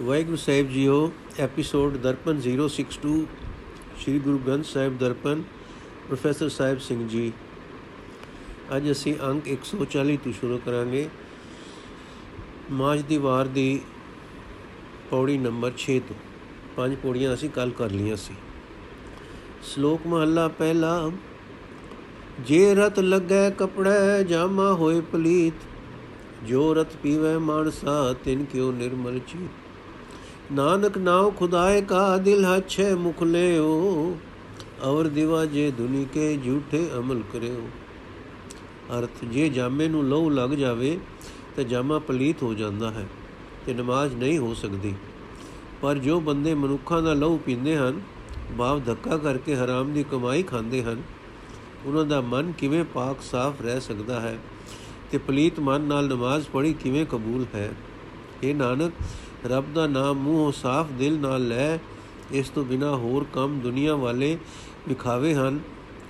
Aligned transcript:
ਵਾਹਿਗੁਰੂ 0.00 0.36
ਸਾਹਿਬ 0.36 0.68
ਜੀਓ, 0.68 1.12
episode 1.38 1.96
Darpan 1.96 2.40
062 2.40 3.26
Sri 4.02 4.18
Guru 4.18 4.38
Granth 4.38 4.64
Sahib 4.64 4.98
Darpan, 4.98 5.42
professor 6.06 6.48
Sahib 6.48 6.78
Singh 6.78 7.08
ji. 7.08 7.32
ਅੱਜ 8.76 8.90
ਅਸੀਂ 8.90 9.14
ਅੰਕ 9.22 9.48
140 9.48 10.16
ਤੋਂ 10.16 10.32
ਸ਼ੁਰੂ 10.32 10.58
ਕਰਾਂਗੇ। 10.66 11.08
ਮਾਝ 12.70 13.00
ਦੀ 13.02 13.16
ਵਾਰ 13.16 13.46
ਦੀ 13.46 13.80
ਪੌੜੀ 15.10 15.38
ਨੰਬਰ 15.38 15.72
6 15.78 16.00
ਤੋਂ। 16.00 16.16
ਪੰਜ 16.76 16.96
ਪੌੜੀਆਂ 16.96 17.34
ਅਸੀਂ 17.34 17.50
ਕੱਲ 17.50 17.70
ਕਰ 17.70 17.90
ਲਈਆਂ 17.90 18.16
ਸੀ। 18.16 18.34
ਸ਼ਲੋਕ 19.62 20.06
ਮਹੱਲਾ 20.06 20.48
ਪਹਿਲਾ, 20.48 21.10
ਜੇ 22.40 22.74
ਰਤ 22.74 23.00
ਲੱਗੈ 23.00 23.50
ਕਪੜੇ 23.50 24.24
ਜਾਮਾ 24.24 24.72
ਹੋਏ 24.72 25.00
ਪਲੀਤ, 25.00 25.54
ਜੋ 26.46 26.74
ਰਤ 26.74 26.96
ਪੀਵੇ 27.02 27.38
ਮਾਨਸਾ 27.38 28.14
ਤਿਨ 28.24 28.44
ਕਿਉ 28.44 28.72
ਨਿਰਮਲ 28.72 29.18
ਚੀਤ। 29.18 29.61
ਨਾਨਕ 30.50 30.98
ਨਾਉ 30.98 31.30
ਖੁਦਾਏ 31.30 31.80
ਕਾ 31.82 32.16
ਦਿਲ 32.16 32.44
ਹਛੇ 32.44 32.94
ਮੁਖ 32.94 33.22
ਲਿਓ 33.22 34.16
ਔਰ 34.82 35.06
ਦਿਵਾ 35.06 35.44
ਜੇ 35.46 35.70
ਦੁਨੀ 35.70 36.04
ਕੇ 36.12 36.36
ਝੂਠੇ 36.36 36.88
ਅਮਲ 36.98 37.22
ਕਰਿਓ। 37.32 37.68
ਅਰਥ, 38.98 39.24
ਜੇ 39.24 39.48
ਜਾਮੇ 39.48 39.88
ਨੂੰ 39.88 40.04
ਲਹੂ 40.08 40.30
ਲੱਗ 40.30 40.50
ਜਾਵੇ, 40.50 40.98
ਤਾਂ 41.56 41.64
ਜਾਮਾ 41.64 41.98
ਪਲੀਤ 41.98 42.42
ਹੋ 42.42 42.52
ਜਾਂਦਾ 42.54 42.90
ਹੈ 42.90 43.06
ਤੇ 43.66 43.74
ਨਮਾਜ਼ 43.74 44.14
ਨਹੀਂ 44.14 44.38
ਹੋ 44.38 44.52
ਸਕਦੀ। 44.54 44.94
ਪਰ 45.82 45.98
ਜੋ 45.98 46.20
ਬੰਦੇ 46.20 46.54
ਮਨੁੱਖਾਂ 46.54 47.02
ਦਾ 47.02 47.14
ਲਹੂ 47.14 47.38
ਪੀਂਦੇ 47.38 47.76
ਹਨ 47.76 48.00
ਬਾਪ 48.52 48.84
ਧੱਕਾ 48.86 49.16
ਕਰਕੇ 49.16 49.56
ਹਰਾਮ 49.56 49.92
ਦੀ 49.92 50.02
ਕਮਾਈ 50.02 50.42
ਖਾਂਦੇ 50.42 50.82
ਹਨ, 50.82 51.02
ਉਹਨਾਂ 51.86 52.04
ਦਾ 52.04 52.20
ਮਨ 52.20 52.52
ਕਿਵੇਂ 52.52 52.84
ਪਾਕ 52.84 53.22
ਸਾਫ਼ 53.22 53.62
ਰਹਿ 53.62 53.80
ਸਕਦਾ 53.80 54.20
ਹੈ 54.20 54.38
ਤੇ 55.10 55.18
ਪਲੀਤ 55.18 55.60
ਮਨ 55.60 55.80
ਨਾਲ 55.80 56.08
ਨਮਾਜ਼ 56.08 56.48
ਪੜ੍ਹੀ 56.52 56.72
ਕਿਵੇਂ 56.72 57.06
ਕਬੂਲ 57.06 57.44
ਹੈ? 57.54 57.70
ਇਹ 58.42 58.54
ਨਾਨਕ 58.54 58.92
ਰੱਬ 59.46 59.74
ਦਾ 59.74 59.86
ਨਾਮ 59.86 60.16
ਮੂੰਹੋਂ 60.16 60.52
ਸਾਫ਼ 60.52 60.92
ਦਿਲ 60.92 61.18
ਨਾਲ 61.18 61.48
ਲੈ, 61.48 61.78
ਇਸ 62.32 62.48
ਤੋਂ 62.48 62.64
ਬਿਨਾ 62.64 62.96
ਹੋਰ 62.96 63.26
ਕੰਮ 63.32 63.60
ਦੁਨੀਆ 63.60 63.96
ਵਾਲੇ 63.96 64.38
ਵਿਖਾਵੇ 64.88 65.34
ਹਨ। 65.34 65.60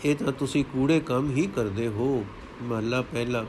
ਇਹ 0.04 0.16
ਤਾਂ 0.16 0.32
ਤੁਸੀਂ 0.32 0.64
ਕੂੜੇ 0.64 1.00
ਕੰਮ 1.00 1.30
ਹੀ 1.30 1.46
ਕਰਦੇ 1.46 1.88
ਹੋ, 1.88 2.24
ਮਹਲਾ 2.62 3.02
ਪਹਿਲਾ। 3.02 3.44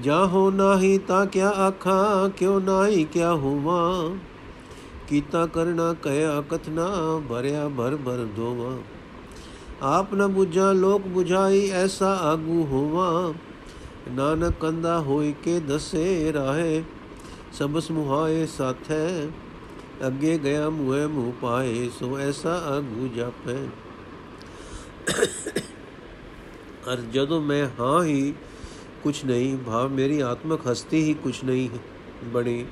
ਜਾ 0.00 0.26
ਹੋ 0.26 0.50
ਨਾਹੀ 0.50 0.98
ਤਾਂ 0.98 1.26
ਕਿਆ 1.26 1.48
ਆਖਾਂ, 1.48 2.28
ਕਿਉ 2.28 2.58
ਨਾਹੀ 2.60 3.04
ਕਿਆ 3.04 3.34
ਹੋਵਾਂ? 3.34 4.16
ਕੀਤਾ 5.08 5.46
ਕਰਨਾ 5.46 5.94
ਕਹਿਆ 6.02 6.42
ਕਥਨਾ 6.50 6.88
ਭਰਿਆ 7.28 7.68
ਭਰ 7.68 7.96
ਭਰ 7.96 8.24
ਦੋਵਾ। 8.36 8.76
ਆਪ 9.82 10.14
ਨ 10.14 10.34
부ਝਾ 10.38 10.72
ਲੋਕ 10.72 11.02
부ਝਾਈ 11.16 11.70
ਐਸਾ 11.70 12.16
ਆਗੂ 12.16 12.66
ਹੋਵਾ। 12.66 13.34
ਨਾਨਕ 14.10 14.54
ਕੰਦਾ 14.60 15.00
ਹੋਈ 15.00 15.34
ਕੇ 15.44 15.60
ਦਸੇ 15.60 16.32
ਰਾਹੇ 16.32 16.82
ਸਬਸ 17.58 17.90
ਮੁਹਾਏ 17.90 18.46
ਸਾਥੈ, 18.46 19.26
ਅੱਗੇ 20.06 20.38
ਗਿਆ 20.38 20.68
ਮੂਹੇ 20.70 21.06
ਮੂਹ 21.06 21.32
ਪਾਏ, 21.32 21.88
ਸੋ 21.98 22.18
ਐਸਾ 22.18 22.54
ਆਗੂ 22.66 23.08
ਜਾਪੈ। 23.16 23.54
ਅਰ 26.92 27.00
ਜਦੋਂ 27.12 27.40
ਮੈਂ 27.40 27.66
ਹਾਂ 27.80 28.02
ਹੀ 28.04 28.34
ਕੁਛ 29.02 29.24
ਨਹੀਂ, 29.24 29.56
ਭਾਵ 29.56 29.90
ਮੇਰੀ 29.90 30.20
ਆਤਮਕ 30.20 30.66
ਹਸਤੀ 30.72 31.02
ਹੀ 31.04 31.14
ਕੁਛ 31.14 31.42
ਨਹੀਂ 31.44 31.68
ਬਣੀ, 32.24 32.64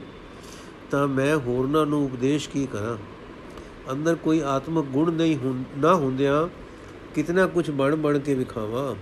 ਤਾਂ 0.91 1.07
ਮੈਂ 1.09 1.37
ਹੋਰਨਾਂ 1.37 1.87
ਨੂੰ 1.87 2.05
ਉਪਦੇਸ਼ 2.05 2.49
ਕੀ 2.49 2.67
ਕਰਾਂ? 2.67 2.97
ਅੰਦਰ 3.93 4.15
ਕੋਈ 4.15 4.41
ਆਤਮਕ 4.41 4.85
ਗੁਣ 4.85 5.13
ਨਹੀਂ 5.13 5.39
ਨਾ 5.77 5.95
ਹੁੰਦਿਆਂ 5.95 6.47
ਕਿਤਨਾ 7.15 7.47
ਕੁਝ 7.47 7.71
ਬਣ 7.71 7.97
ਬਣ 7.97 8.19
ਕੇ 8.19 8.35
ਵਿਖਾਵਾਂ? 8.35 8.95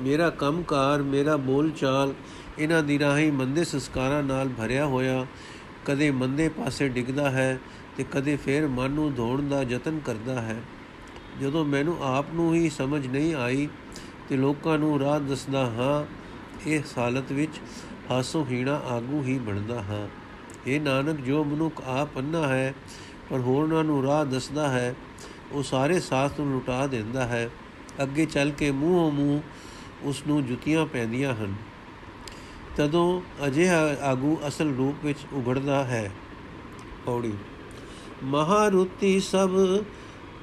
ਮੇਰਾ 0.00 0.30
ਕੰਮਕਾਰ, 0.30 1.02
ਮੇਰਾ 1.02 1.36
ਬੋਲ 1.36 1.70
ਚਾਲ 1.70 2.14
ਇਹਨਾਂ 2.58 2.82
ਦੀ 2.82 2.98
ਰਾਹੀਂ 2.98 3.32
ਮੰਦੇ 3.32 3.64
ਸੰਸਕਾਰਾਂ 3.64 4.22
ਨਾਲ 4.22 4.48
ਭਰਿਆ 4.48 4.86
ਹੋਇਆ, 4.86 5.26
ਕਦੇ 5.84 6.10
ਮੰਦੇ 6.10 6.48
ਪਾਸੇ 6.48 6.88
ਡਿੱਗਦਾ 6.88 7.30
ਹੈ 7.30 7.58
ਤੇ 7.96 8.04
ਕਦੇ 8.04 8.36
ਫੇਰ 8.36 8.66
ਮਨ 8.68 8.90
ਨੂੰ 8.90 9.14
ਧੋਣ 9.14 9.48
ਦਾ 9.48 9.62
ਯਤਨ 9.62 10.00
ਕਰਦਾ 10.04 10.40
ਹੈ। 10.40 10.56
ਜਦੋਂ 11.40 11.64
ਮੈਨੂੰ 11.64 11.96
ਆਪ 12.02 12.26
ਨੂੰ 12.34 12.54
ਹੀ 12.54 12.70
ਸਮਝ 12.70 13.06
ਨਹੀਂ 13.06 13.34
ਆਈ 13.34 13.68
ਤੇ 14.28 14.36
ਲੋਕਾਂ 14.36 14.78
ਨੂੰ 14.78 15.00
ਰਾਹ 15.00 15.20
ਦੱਸਦਾ 15.20 15.66
ਹਾਂ, 15.66 16.04
ਇਹ 16.66 16.80
ਹਾਲਤ 16.98 17.32
ਵਿੱਚ 17.32 17.60
ਹਾਸੋ 18.10 18.46
ਹੀਣਾ 18.50 18.74
ਆਗੂ 18.74 19.22
ਹੀ 19.22 19.38
ਬਣਦਾ 19.38 19.82
ਹਾਂ। 19.82 20.08
ਇਹ 20.66 20.80
ਨਾਨਕ, 20.80 21.20
ਜੋ 21.20 21.44
ਮਨੁੱਖ 21.44 21.82
ਆਪ 21.86 22.18
ਅੰਨਾ 22.18 22.48
ਹੈ, 22.48 22.74
ਪਰ 23.30 23.38
ਹੋਰਨਾਂ 23.38 23.84
ਨੂੰ 23.84 24.02
ਰਾਹ 24.02 24.24
ਦੱਸਦਾ 24.24 24.68
ਹੈ, 24.68 24.94
ਉਹ 25.52 25.62
ਸਾਰੇ 25.62 26.00
ਸਾਥ 26.00 26.40
ਨੂੰ 26.40 26.52
ਲੁਟਾ 26.52 26.86
ਦਿੰਦਾ 26.86 27.26
ਹੈ। 27.26 27.50
ਅੱਗੇ 28.02 28.26
ਚੱਲ 28.26 28.50
ਕੇ 28.50 28.70
ਮੂੰਹੋਂ 28.70 29.10
ਮੂੰਹ 29.10 29.40
ਉਸ 30.02 30.22
ਨੂੰ 30.26 30.46
ਜੁੱਤੀਆਂ 30.46 30.86
ਪੈਂਦੀਆਂ 30.86 31.34
ਹਨ। 31.34 31.54
ਤਦੋਂ 32.78 33.20
ਅਜਿਹਾ 33.46 33.80
ਆਗੂ 34.02 34.38
ਅਸਲ 34.48 34.74
ਰੂਪ 34.74 35.04
ਵਿੱਚ 35.04 35.18
ਉਗੜਦਾ 35.32 35.84
ਹੈ। 35.84 36.12
ਪੌੜੀ। 37.06 37.32
ਮਹਾਰੁਤੀ 38.24 39.20
ਸਭ 39.20 39.50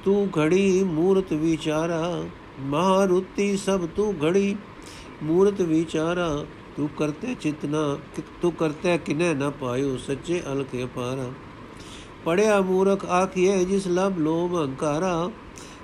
ਤੂੰ 0.04 0.28
ਘੜੀ 0.38 0.82
ਮੂਰਤ 0.82 1.32
ਵਿਚਾਰਾ। 1.32 2.24
ਮਹਾਰੁਤੀ 2.60 3.56
ਸਭ 3.56 3.88
ਤੂੰ 3.96 4.14
ਘੜੀ 4.24 4.56
ਮੂਰਤ 5.22 5.60
ਵਿਚਾਰਾ। 5.60 6.44
ਤੂੰ 6.76 6.88
ਕਰਤੇ 6.96 7.34
ਚਿਤਨਾ 7.34 7.98
ਤੂੰ 8.42 8.52
ਕਰਤੇ 8.52 8.98
ਕਿਨੇ 8.98 9.34
ਨਾ 9.34 9.50
ਪਾਇਓ 9.50 9.96
ਸੱਚੇ 9.96 10.42
ਅਲਕ 10.52 10.84
ਅਪਾਰਾ। 10.84 11.30
ਪੜਿਆ 12.24 12.60
ਮੂਰਖ 12.60 13.06
ਆਖੀਏ 13.06 13.64
ਜਿਸ 13.64 13.86
ਲਬ 13.86 14.18
ਲੋਭ 14.18 14.54
ਹੰਕਾਰਾ। 14.54 15.30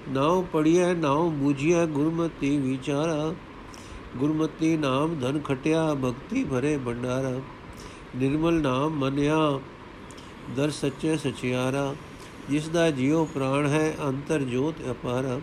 ਨਾਉ 0.08 0.44
ਪੜਿਆ 0.52 0.94
ਨਾਉ 0.94 1.30
ਬੂਝਿਆ 1.30 1.86
ਗੁਰਮਤੀ 1.86 2.56
ਵਿਚਾਰਾ। 2.56 3.34
ਗੁਰਮਤੀ 4.16 4.76
ਨਾਮ 4.76 5.20
ਧਨ 5.20 5.40
ਖਟਿਆ, 5.40 5.94
ਭਗਤੀ 5.94 6.44
ਭਰੇ 6.44 6.78
ਭੰਡਾਰਾ। 6.86 7.40
ਨਿਰਮਲ 8.16 8.54
ਨਾਮ 8.54 8.90
ਮਨਿਆ, 8.90 9.60
ਦਰ 10.56 10.70
ਸੱਚੇ 10.70 11.16
ਸਚਿਆਰਾ। 11.16 11.94
ਜਿਸ 12.50 12.68
ਦਾ 12.68 12.90
ਜਿਉ 12.90 13.24
ਪ੍ਰਾਣ 13.24 13.66
ਹੈ, 13.66 13.94
ਅੰਤਰ 14.08 14.40
ਜੋਤ 14.40 14.74
ਅਪਾਰਾ। 14.90 15.40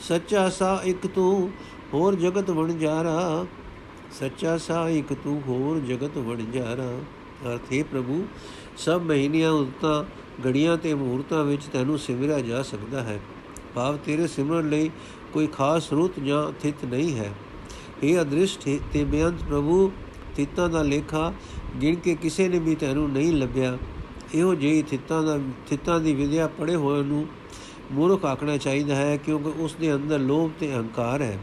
ਸੱਚਾ 0.00 0.48
ਸਾ 0.50 0.80
ਇੱਕ 0.84 1.06
ਤੂੰ, 1.06 1.50
ਹੋਰ 1.94 2.14
ਜਗਤ 2.14 2.50
ਵਣਜਾਰਾ 2.50 3.46
ਸੱਚਾ 4.20 4.58
ਸਾ 4.58 4.88
ਇੱਕ 4.88 5.12
ਤੂੰ, 5.12 5.42
ਹੋਰ 5.48 5.78
ਜਗਤ 5.78 6.18
ਵਣਜਾਰਾ 6.18 6.98
ਅਰਥੇ 7.46 7.82
ਪ੍ਰਭੂ, 7.82 8.26
ਸਭ 8.76 9.02
ਮਹੀਨਿਆਂ 9.04 9.52
ਉਤਾਂ 9.52 10.04
ਗੜੀਆਂ 10.44 10.76
ਤੇ 10.76 10.94
ਮੂਰਤਾਂ 10.94 11.44
ਵਿੱਚ 11.44 11.64
ਤੈਨੂੰ 11.64 11.98
ਸਿਮਰਿਆ 11.98 12.40
ਜਾ 12.40 12.62
ਸਕਦਾ 12.62 13.02
ਹੈ। 13.02 13.20
ਭਾਵ 13.74 13.96
ਤੇਰੇ 13.96 14.26
ਸਿਮਰਨ 14.26 14.68
ਲਈ 14.68 14.90
ਕੋਈ 15.32 15.46
ਖਾਸ 15.46 15.92
ਰੁੱਤ 15.92 16.20
ਜਾਂ 16.20 16.52
ਥਿਤ 16.62 16.84
ਨਹੀਂ 16.84 17.16
ਹੈ। 17.18 17.32
ਇਹ 18.02 18.20
ਅਦ੍ਰਿਸ਼ਟ 18.20 18.68
ਤੇ 18.92 19.04
ਬੇਅੰਤ 19.04 19.42
ਪ੍ਰਭੂ 19.48 19.92
ਥਿਤਾਂ 20.36 20.68
ਦਾ 20.68 20.82
ਲੇਖਾ 20.82 21.32
ਗਿਣ 21.82 21.94
ਕੇ 21.94 22.14
ਕਿਸੇ 22.14 22.48
ਨੇ 22.48 22.58
ਵੀ 22.58 22.74
ਤੈਨੂੰ 22.74 23.10
ਨਹੀਂ 23.12 23.32
ਲੱਭਿਆ। 23.32 23.78
ਇਹੋ 24.34 24.54
ਜਿਹੀ 24.54 24.82
ਥਿਤਾਂ 24.82 25.22
ਦਾ, 25.22 25.38
ਥਿਤਾਂ 25.68 26.00
ਦੀ 26.00 26.14
ਵਿਦਿਆ 26.14 26.46
ਪੜੇ 26.48 26.74
ਹੋਏ 26.74 27.02
ਨੂੰ 27.02 27.26
ਮੂਰਖ 27.92 28.24
ਆਖਣਾ 28.24 28.56
ਚਾਹੀਦਾ 28.56 28.94
ਹੈ 28.94 29.16
ਕਿਉਂਕਿ 29.16 29.52
ਉਸ 29.58 29.74
ਦੇ 29.74 29.94
ਅੰਦਰ 29.94 30.18
ਲੋਭ 30.18 30.50
ਤੇ 30.60 30.74
ਅਹੰਕਾਰ 30.74 31.22
ਹੈ। 31.22 31.38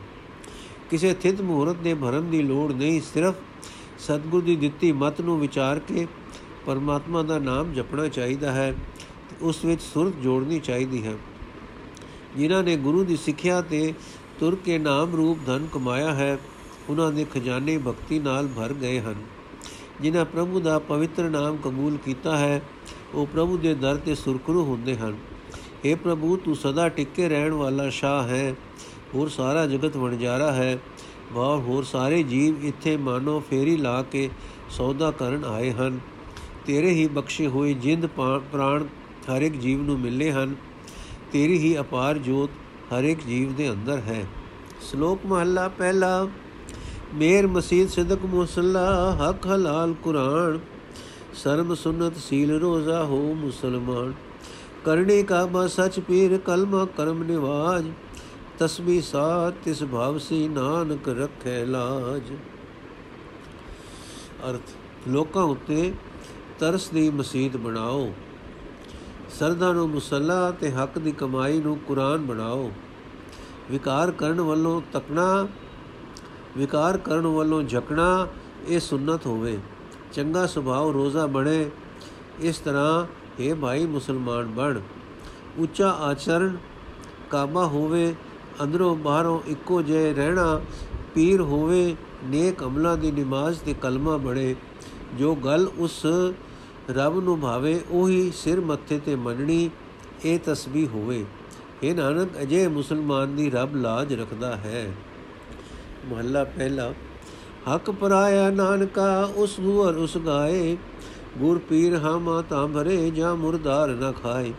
ਕਿਸੇ 0.89 1.13
ਥਿਤ 1.13 1.41
ਮੂਰਤ 1.41 1.75
ਦੇ 1.75 1.93
ਭਰਮ 1.93 2.29
ਦੀ 2.29 2.41
ਲੋੜ 2.41 2.71
ਨਹੀਂ, 2.71 3.01
ਸਿਰਫ 3.01 3.35
ਸਤਗੁਰ 3.99 4.41
ਦੀ 4.41 4.55
ਦਿੱਤੀ 4.55 4.91
ਮਤ 4.91 5.21
ਨੂੰ 5.21 5.39
ਵਿਚਾਰ 5.39 5.79
ਕੇ 5.79 6.07
ਪਰਮਾਤਮਾ 6.65 7.23
ਦਾ 7.23 7.39
ਨਾਮ 7.39 7.73
ਜਪਣਾ 7.73 8.07
ਚਾਹੀਦਾ 8.07 8.51
ਹੈ 8.51 8.71
ਤੇ 9.29 9.35
ਉਸ 9.41 9.65
ਵਿੱਚ 9.65 9.81
ਸੁਰਤ 9.81 10.13
ਜੋੜਨੀ 10.15 10.59
ਚਾਹੀਦੀ 10.59 11.05
ਹੈ। 11.05 11.13
ਜਿਨ੍ਹਾਂ 12.37 12.63
ਨੇ 12.63 12.75
ਗੁਰੂ 12.75 13.03
ਦੀ 13.03 13.17
ਸਿੱਖਿਆ 13.17 13.61
ਤੇ 13.61 13.93
ਤੁਰ 14.41 14.55
ਕੇ 14.55 14.77
ਨਾਮ 14.77 15.15
ਰੂਪ 15.15 15.39
ਧਨ 15.45 15.67
ਕਮਾਇਆ 15.73 16.13
ਹੈ, 16.13 16.37
ਉਹਨਾਂ 16.89 17.11
ਦੇ 17.11 17.25
ਖਜ਼ਾਨੇ 17.33 17.77
ਭਗਤੀ 17.77 18.19
ਨਾਲ 18.19 18.47
ਭਰ 18.47 18.73
ਗਏ 18.73 18.99
ਹਨ। 18.99 19.15
ਜਿਨ੍ਹਾਂ 20.01 20.25
ਪ੍ਰਭੂ 20.25 20.59
ਦਾ 20.59 20.79
ਪਵਿੱਤਰ 20.79 21.29
ਨਾਮ 21.29 21.57
ਕਬੂਲ 21.57 21.97
ਕੀਤਾ 22.05 22.37
ਹੈ, 22.37 22.61
ਉਹ 23.13 23.25
ਪ੍ਰਭੂ 23.25 23.57
ਦੇ 23.57 23.73
ਦਰ 23.73 23.95
ਤੇ 23.95 24.15
ਸੁਰਖਰੂ 24.15 24.63
ਹੁੰਦੇ 24.65 24.95
ਹਨ। 24.95 25.17
اے 25.85 25.97
ਪ੍ਰਭੂ, 25.97 26.37
ਤੂੰ 26.37 26.55
ਸਦਾ 26.55 26.89
ਟਿੱਕੇ 26.89 27.29
ਰਹਿਣ 27.29 27.53
ਵਾਲਾ 27.53 27.89
ਸ਼ਾਹ 27.89 28.23
ਹੈ, 28.23 28.55
ਹੋਰ 29.15 29.29
ਸਾਰਾ 29.29 29.65
ਜਗਤ 29.67 29.97
ਵਣਜਾਰਾ 29.97 30.51
ਹੈ। 30.51 30.77
ਵਾਹ, 31.33 31.57
ਹੋਰ 31.57 31.83
ਸਾਰੇ 31.83 32.23
ਜੀਵ 32.23 32.65
ਇੱਥੇ 32.65 32.97
ਮਾਨੋ 32.97 33.39
ਫੇਰੀ 33.49 33.77
ਲਾ 33.77 34.01
ਕੇ 34.01 34.29
ਸੌਦਾ 34.69 35.11
ਕਰਨ 35.11 35.45
ਆਏ 35.45 35.71
ਹਨ। 35.71 35.99
ਤੇਰੇ 36.65 36.89
ਹੀ 36.89 37.07
ਬਖਸ਼ੇ 37.07 37.47
ਹੋਏ 37.47 37.73
ਜਿੰਦ 37.73 38.05
ਪ੍ਰਾਣ 38.05 38.83
ਹਰ 39.29 39.41
ਇੱਕ 39.41 39.55
ਜੀਵ 39.55 39.81
ਨੂੰ 39.81 39.99
ਮਿਲੇ 39.99 40.31
ਹਨ। 40.31 40.55
ਤੇਰੀ 41.31 41.57
ਹੀ 41.57 41.79
ਅਪਾਰ 41.79 42.17
ਜੋਤ 42.17 42.49
ਹਰ 42.91 43.03
ਇੱਕ 43.03 43.19
ਜੀਵ 43.27 43.51
ਦੇ 43.53 43.69
ਅੰਦਰ 43.71 43.99
ਹੈ 44.07 44.25
ਸ਼ਲੋਕ 44.81 45.25
ਮਹੱਲਾ 45.25 45.67
ਪਹਿਲਾ 45.67 46.27
ਮੇਰ 47.13 47.47
ਮਸੀਦ 47.47 47.89
ਸਿਦਕ 47.89 48.25
ਮੁਸੱਲਾ 48.25 48.89
ਹਕ 49.19 49.45
ਹਲਾਲ 49.47 49.93
ਕੁਰਾਨ 50.03 50.59
ਸਰਮ 51.35 51.73
ਸੁਨਤ 51.75 52.17
ਸੀਲ 52.19 52.51
ਰੋਜ਼ਾ 52.59 53.03
ਹੋ 53.03 53.21
ਮੁਸਲਮਾਨ 53.33 54.13
ਕਰਨੇ 54.85 55.21
ਕਾ 55.23 55.45
ਬਾ 55.45 55.65
ਸਚ 55.67 55.99
ਪੀਰ 55.99 56.37
ਕਲਮਾ 56.37 56.85
ਕਰਮ 56.97 57.23
ਨਿਵਾਜ 57.23 57.85
ਤਸਬੀ 58.59 58.99
ਸਾਤ 59.01 59.63
ਤਿਸ 59.65 59.83
ਭਾਵ 59.83 60.17
ਸੀ 60.19 60.47
ਨਾਨਕ 60.47 61.07
ਰੱਖੇ 61.11 61.63
ਲਾਜ 61.65 62.31
ਅਰਥ 64.49 65.07
ਲੋਕਾਂ 65.07 65.43
ਉੱਤੇ 65.45 65.91
ਤਰਸ 66.59 66.89
ਦੀ 66.89 67.09
ਮਸਜਿਦ 67.09 67.57
ਬਣਾਓ 67.57 68.11
ਸਰਦਾ 69.41 69.71
ਨੂੰ 69.73 69.89
ਮੁਸੱਲਾ 69.89 70.51
ਤੇ 70.51 70.71
ਹੱਕ 70.71 70.99
ਦੀ 70.99 71.11
ਕਮਾਈ 71.11 71.59
ਨੂੰ 71.59 71.77
ਕੁਰਾਨ 71.77 72.17
ਬਣਾਓ। 72.17 72.71
ਵਿਕਾਰ 73.71 74.11
ਕਰਨ 74.11 74.41
ਵੱਲੋਂ 74.41 74.81
ਤਕਣਾ, 74.93 75.47
ਵਿਕਾਰ 76.57 76.97
ਕਰਨ 76.97 77.27
ਵੱਲੋਂ 77.27 77.63
ਝਕਣਾ, 77.63 78.27
ਇਹ 78.67 78.79
ਸੁਨਨਤ 78.79 79.25
ਹੋਵੇ। 79.25 79.57
ਚੰਗਾ 80.13 80.45
ਸੁਭਾਅ 80.47 80.91
ਰੋਜ਼ਾ 80.91 81.25
ਬਣੇ, 81.25 81.69
ਇਸ 82.39 82.57
ਤਰ੍ਹਾਂ 82.57 83.05
हे 83.39 83.55
ਭਾਈ 83.55 83.85
ਮੁਸਲਮਾਨ 83.85 84.45
ਬਣ। 84.45 84.79
ਉੱਚਾ 85.57 85.89
ਆਚਰਣ 85.89 86.55
ਕਾਬਾ 87.29 87.65
ਹੋਵੇ, 87.65 88.15
ਅੰਦਰੋਂ 88.63 88.95
ਬਾਹਰੋਂ 88.95 89.39
ਇੱਕੋ 89.47 89.81
ਜੇ 89.81 90.13
ਰਹਿਣਾ, 90.13 90.61
ਪੀਰ 91.15 91.41
ਹੋਵੇ, 91.41 91.95
ਨੇਕ 92.23 92.63
ਅਮਲਾਂ 92.63 92.97
ਦੀ 92.97 93.11
ਨਮਾਜ਼ 93.11 93.59
ਤੇ 93.59 93.73
ਕਲਮਾ 93.73 94.17
ਬੜੇ 94.17 94.55
ਜੋ 95.17 95.35
ਗੱਲ 95.35 95.69
ਉਸ 95.77 96.05
ਰੱਬ 96.89 97.23
ਨੂੰ 97.23 97.39
ਭਾਵੇ, 97.39 97.81
ਉਹੀ 97.91 98.31
ਸਿਰ 98.35 98.61
ਮੱਥੇ 98.61 98.99
ਤੇ 98.99 99.15
ਮੰਨਣੀ, 99.15 99.69
ਇਹ 100.25 100.39
ਤਸਬੀਹ 100.45 100.87
ਹੋਵੇ। 100.87 101.25
ਇਹ 101.83 101.95
ਨਾਨਕ, 101.95 102.29
ਅਜੇ 102.41 102.67
ਮੁਸਲਮਾਨ 102.67 103.35
ਦੀ 103.35 103.49
ਰੱਬ 103.49 103.75
ਲਾਜ 103.75 104.13
ਰੱਖਦਾ 104.13 104.55
ਹੈ। 104.55 104.91
ਮਹੱਲਾ 106.05 106.43
ਪਹਿਲਾ, 106.43 106.93
ਹਕ 107.75 107.91
ਪਰਾਇਆ 107.91 108.49
ਨਾਨਕਾ, 108.49 109.31
ਉਸ 109.35 109.59
ਗੁਰ 109.59 109.95
ਉਸ 109.95 110.17
ਗਾਏ। 110.17 110.77
ਗੁਰ 111.37 111.57
ਪੀਰ 111.57 111.97
ਹਾਮਾ 111.97 112.41
ਤਾਂ 112.41 112.67
ਭਰੇ, 112.67 113.09
ਜਾਂ 113.09 113.35
ਮੁਰਦਾਰ 113.35 113.89
ਨਾ 113.89 114.11
ਖਾਏ। 114.11 114.53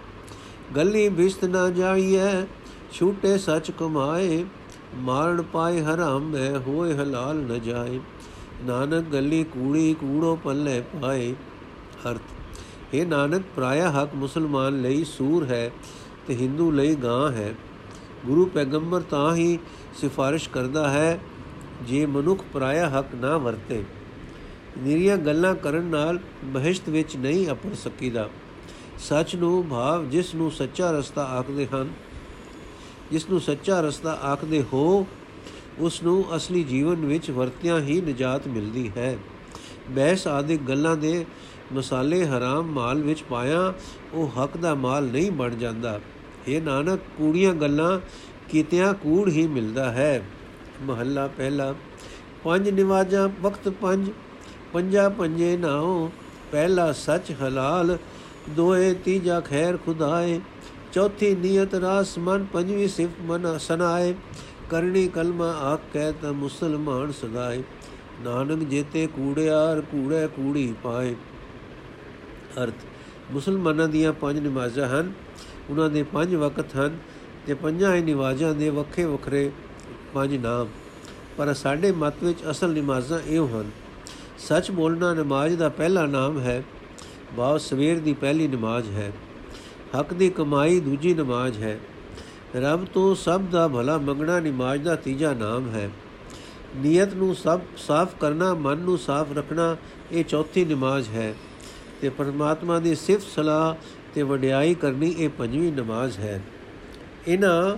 ਗੱਲੀ 0.77 1.09
ਬਿਸਤ 1.09 1.45
ਨਾ 1.45 1.71
ਜਾਈਐ, 1.71 2.45
ਛੂਟੇ 2.93 3.39
ਸੱਚ 3.39 3.71
ਕਮਾਏ। 3.71 4.45
ਮਾਰਨ 4.97 5.43
ਪਾਏ 5.43 5.81
ਹਰਾਮ, 5.81 6.23
ਮੈਂ 6.23 6.59
ਹੋਏ 6.59 6.95
ਹਲਾਲ 6.95 7.37
ਨ 7.37 7.61
ਜਾਏ। 7.61 8.01
ਨਾਨਕ 8.65 9.05
ਗੱਲੀ 9.13 9.45
ਕੂੜੀ 9.45 9.95
ਕੂੜੋ 9.95 10.39
ਪੱਲੇ 10.45 10.83
ਪਾਏ। 11.03 11.35
ਅਰਥ 12.11 12.95
ਇਹ 12.95 13.07
ਨਾਨਕ, 13.07 13.43
ਪ੍ਰਾਇਆ 13.57 13.91
ਹਕ 13.91 14.15
ਮੁਸਲਮਾਨ 14.15 14.81
ਲਈ 14.83 15.05
ਸੂਰ 15.05 15.47
ਹੈ 15.47 15.71
ਤੇ 16.27 16.35
ਹਿੰਦੂ 16.37 16.71
ਲਈ 16.71 16.95
ਗਾਂ 16.95 17.31
ਹੈ। 17.33 17.55
ਗੁਰੂ 18.27 18.45
ਪੈਗੰਬਰ 18.47 19.01
ਤਾਂ 19.01 19.35
ਹੀ 19.37 19.59
ਸਿਫਾਰਿਸ਼ 20.01 20.49
ਕਰਦਾ 20.49 20.89
ਹੈ 20.91 21.19
ਜੇ 21.83 22.05
ਮਨੁੱਖ 22.07 22.45
ਪ੍ਰਾਇਆ 22.53 22.89
ਹੱਕ 22.89 23.15
ਨਾ 23.15 23.37
ਵਰਤੇ। 23.37 23.83
ਨਿਰੀਆਂ 24.79 25.17
ਗੱਲਾਂ 25.17 25.55
ਕਰਨ 25.55 25.83
ਨਾਲ 25.83 26.19
ਬਹਿਸ਼ਤ 26.45 26.89
ਵਿੱਚ 26.89 27.17
ਨਹੀਂ 27.17 27.47
ਅਪੜ 27.51 27.75
ਸਕੀਦਾ। 27.75 28.29
ਸੱਚ 28.99 29.35
ਨੂੰ 29.37 29.69
ਭਾਵ 29.69 30.09
ਜਿਸ 30.11 30.35
ਨੂੰ 30.35 30.51
ਸੱਚਾ 30.51 30.91
ਰਸਤਾ 30.91 31.25
ਆਖਦੇ 31.25 31.67
ਹਨ, 31.67 31.89
ਜਿਸ 33.13 33.29
ਨੂੰ 33.31 33.41
ਸੱਚਾ 33.41 33.81
ਰਸਤਾ 33.81 34.13
ਆਖਦੇ 34.13 34.63
ਹੋ, 34.73 35.07
ਉਸ 35.79 36.03
ਨੂੰ 36.03 36.37
ਅਸਲੀ 36.37 36.63
ਜੀਵਨ 36.65 37.07
ਵਿੱਚ 37.07 37.31
ਵਰਤਿਆਂ 37.31 37.81
ਹੀ 37.81 38.01
ਨਜਾਤ 38.01 38.49
ਮਿਲਦੀ 38.49 38.91
ਹੈ। 38.97 39.17
ਬਹਿਸ 39.91 40.27
ਆਦਿ 40.27 40.57
ਗੱਲਾਂ 40.57 40.97
ਦੇ 40.97 41.25
ਮਸਾਲੇ 41.73 42.27
ਹਰਾਮ 42.27 42.65
ਮਾਲ 42.65 43.03
ਵਿੱਚ 43.03 43.23
ਪਾਇਆ, 43.23 43.75
ਉਹ 44.13 44.29
ਹੱਕ 44.29 44.57
ਦਾ 44.57 44.75
ਮਾਲ 44.75 45.05
ਨਹੀਂ 45.05 45.31
ਬਣ 45.31 45.51
ਜਾਂਦਾ। 45.51 46.01
ਇਹ 46.49 46.63
ਨਾਨਕ, 46.63 47.01
ਕੂੜੀਆਂ 47.19 47.55
ਗੱਲਾਂ 47.55 48.01
ਕੀਤਿਆਂ 48.49 48.95
ਕੂੜ 48.95 49.29
ਹੀ 49.29 49.47
ਮਿਲਦਾ 49.47 49.93
ਹੈ। 49.93 50.23
ਮਹੱਲਾ 50.83 51.27
ਪਹਿਲਾ। 51.27 51.75
ਪੰਜ 52.45 52.71
ਨਿਵਾਜਾਂ, 52.71 53.29
ਵਕਤ 53.43 53.69
ਪੰਜ। 53.69 54.11
ਪੰਜਾ 54.73 55.09
ਪੰਜੇ 55.09 55.57
ਨਾਉ, 55.57 56.11
ਪਹਿਲਾ 56.53 56.93
ਸੱਚ 56.93 57.33
ਹਲਾਲ। 57.43 57.99
ਦੋਏ 58.51 58.95
ਤੀਜਾ 58.95 59.41
ਖੈਰ 59.41 59.77
ਖੁਦਾਏ। 59.77 60.41
ਚੌਥੀ 60.93 61.35
ਨੀਅਤ 61.35 61.75
ਰਾਸ 61.75 62.19
ਮਨ, 62.19 62.47
ਪੰਜਵੀਂ 62.53 62.89
ਸਿਫਤ 62.89 63.23
ਮਨ 63.23 63.59
ਸਨਾਏ। 63.59 64.15
ਕਰਨੀ 64.71 65.09
ਕਲਮਾ 65.09 65.49
ਆਖ 65.49 65.81
ਕਹਿ 65.93 66.13
ਤਾ 66.13 66.33
ਮੁਸਲਮਾਨ 66.33 67.13
ਸਦਾਏ। 67.13 67.63
ਨਾਨਕ 68.21 68.69
ਜੇਤੇ 68.69 69.07
ਕੂੜਿਆਰ 69.07 69.81
ਕੂੜੇ 69.81 70.27
ਕੂੜੀ 70.27 70.75
ਪਾਏ। 70.83 71.15
ਅਰਥ। 72.59 72.75
ਮੁਸਲਮਾਨਾਂ 73.31 73.89
ਦੀਆਂ 73.89 74.13
ਪੰਜ 74.13 74.39
ਨਮਾਜ਼ਾਂ 74.39 74.89
ਹਨ, 74.89 75.13
ਉਹਨਾਂ 75.71 75.91
ਦੇ 75.91 76.03
ਪੰਜ 76.03 76.35
ਵਕਤ 76.35 76.77
ਹਨ 76.77 76.99
ਤੇ 77.47 77.55
ਪੰਜਾਂ 77.55 77.97
ਹੀ 77.97 78.15
ਨਮਾਜ਼ਾਂ 78.15 78.55
ਦੇ 78.55 78.69
ਵੱਖਰੇ 78.69 79.05
ਵੱਖਰੇ 79.05 79.51
ਪੰਜ 80.15 80.37
ਨਾਮ। 80.37 80.69
ਪਰ 81.37 81.55
ਸਾਡੇ 81.55 81.93
ਮਤ 81.93 82.15
ਵਿੱਚ 82.25 82.39
ਅਸਲ 82.51 82.75
ਨਮਾਜ਼ਾਂ 82.75 83.21
ਇਹ 83.27 83.41
ਹਨ। 83.41 83.71
ਸੱਚ 84.39 84.71
ਬੋਲਣਾ 84.71 85.15
ਨਮਾਜ਼ 85.15 85.57
ਦਾ 85.57 85.69
ਪਹਿਲਾ 85.69 86.07
ਨਾਮ 86.07 86.41
ਹੈ, 86.41 86.65
ਬਾਅਦ 87.37 87.61
ਸਵੇਰ 87.61 87.99
ਦੀ 87.99 88.13
ਪਹਿਲੀ 88.13 88.49
ਨਮਾਜ਼ 88.49 88.91
ਹੈ। 88.91 89.13
ਹੱਕ 89.99 90.15
ਦੀ 90.15 90.31
ਕਮਾਈ 90.31 90.81
ਦੂਜੀ 90.81 91.15
ਨਮਾਜ਼ 91.15 91.59
ਹੈ। 91.59 91.81
ਰੱਬ 92.57 92.85
ਤੋਂ 92.85 93.15
ਸਭ 93.15 93.41
ਦਾ 93.41 93.69
ਭਲਾ 93.69 93.99
ਮੰਗਣਾ 93.99 94.41
ਨਮਾਜ਼ 94.41 94.83
ਦਾ 94.83 94.97
ਤੀਜਾ 94.97 95.35
ਨਾਮ 95.35 95.71
ਹੈ। 95.71 95.91
ਨੀਅਤ 96.77 97.15
ਨੂੰ 97.15 97.35
ਸਭ 97.35 97.61
ਸਾਫ਼ 97.77 98.15
ਕਰਨਾ, 98.21 98.55
ਮਨ 98.55 98.79
ਨੂੰ 98.79 98.99
ਸਾਫ਼ 98.99 99.33
ਰੱਖਣਾ 99.33 99.77
ਇਹ 100.13 100.25
ਚੌਥੀ 100.25 100.65
ਨਮਾਜ਼ 100.65 101.09
ਹੈ। 101.09 101.35
ਤੇ 102.03 102.09
ਪਰਮਾਤਮਾ 102.09 102.79
ਦੀ 102.79 102.95
ਸਿਫਤ 102.95 103.27
ਸਲਾਹ 103.29 103.75
ਤੇ 104.15 104.23
ਵਡਿਆਈ 104.23 104.75
ਕਰਨੀ 104.75 105.15
ਇਹ 105.19 105.29
ਪੰਜਵੀਂ 105.29 105.73
ਨਮਾਜ਼ 105.73 106.19
ਹੈ। 106.19 106.43
ਇਹਨਾਂ 107.29 107.77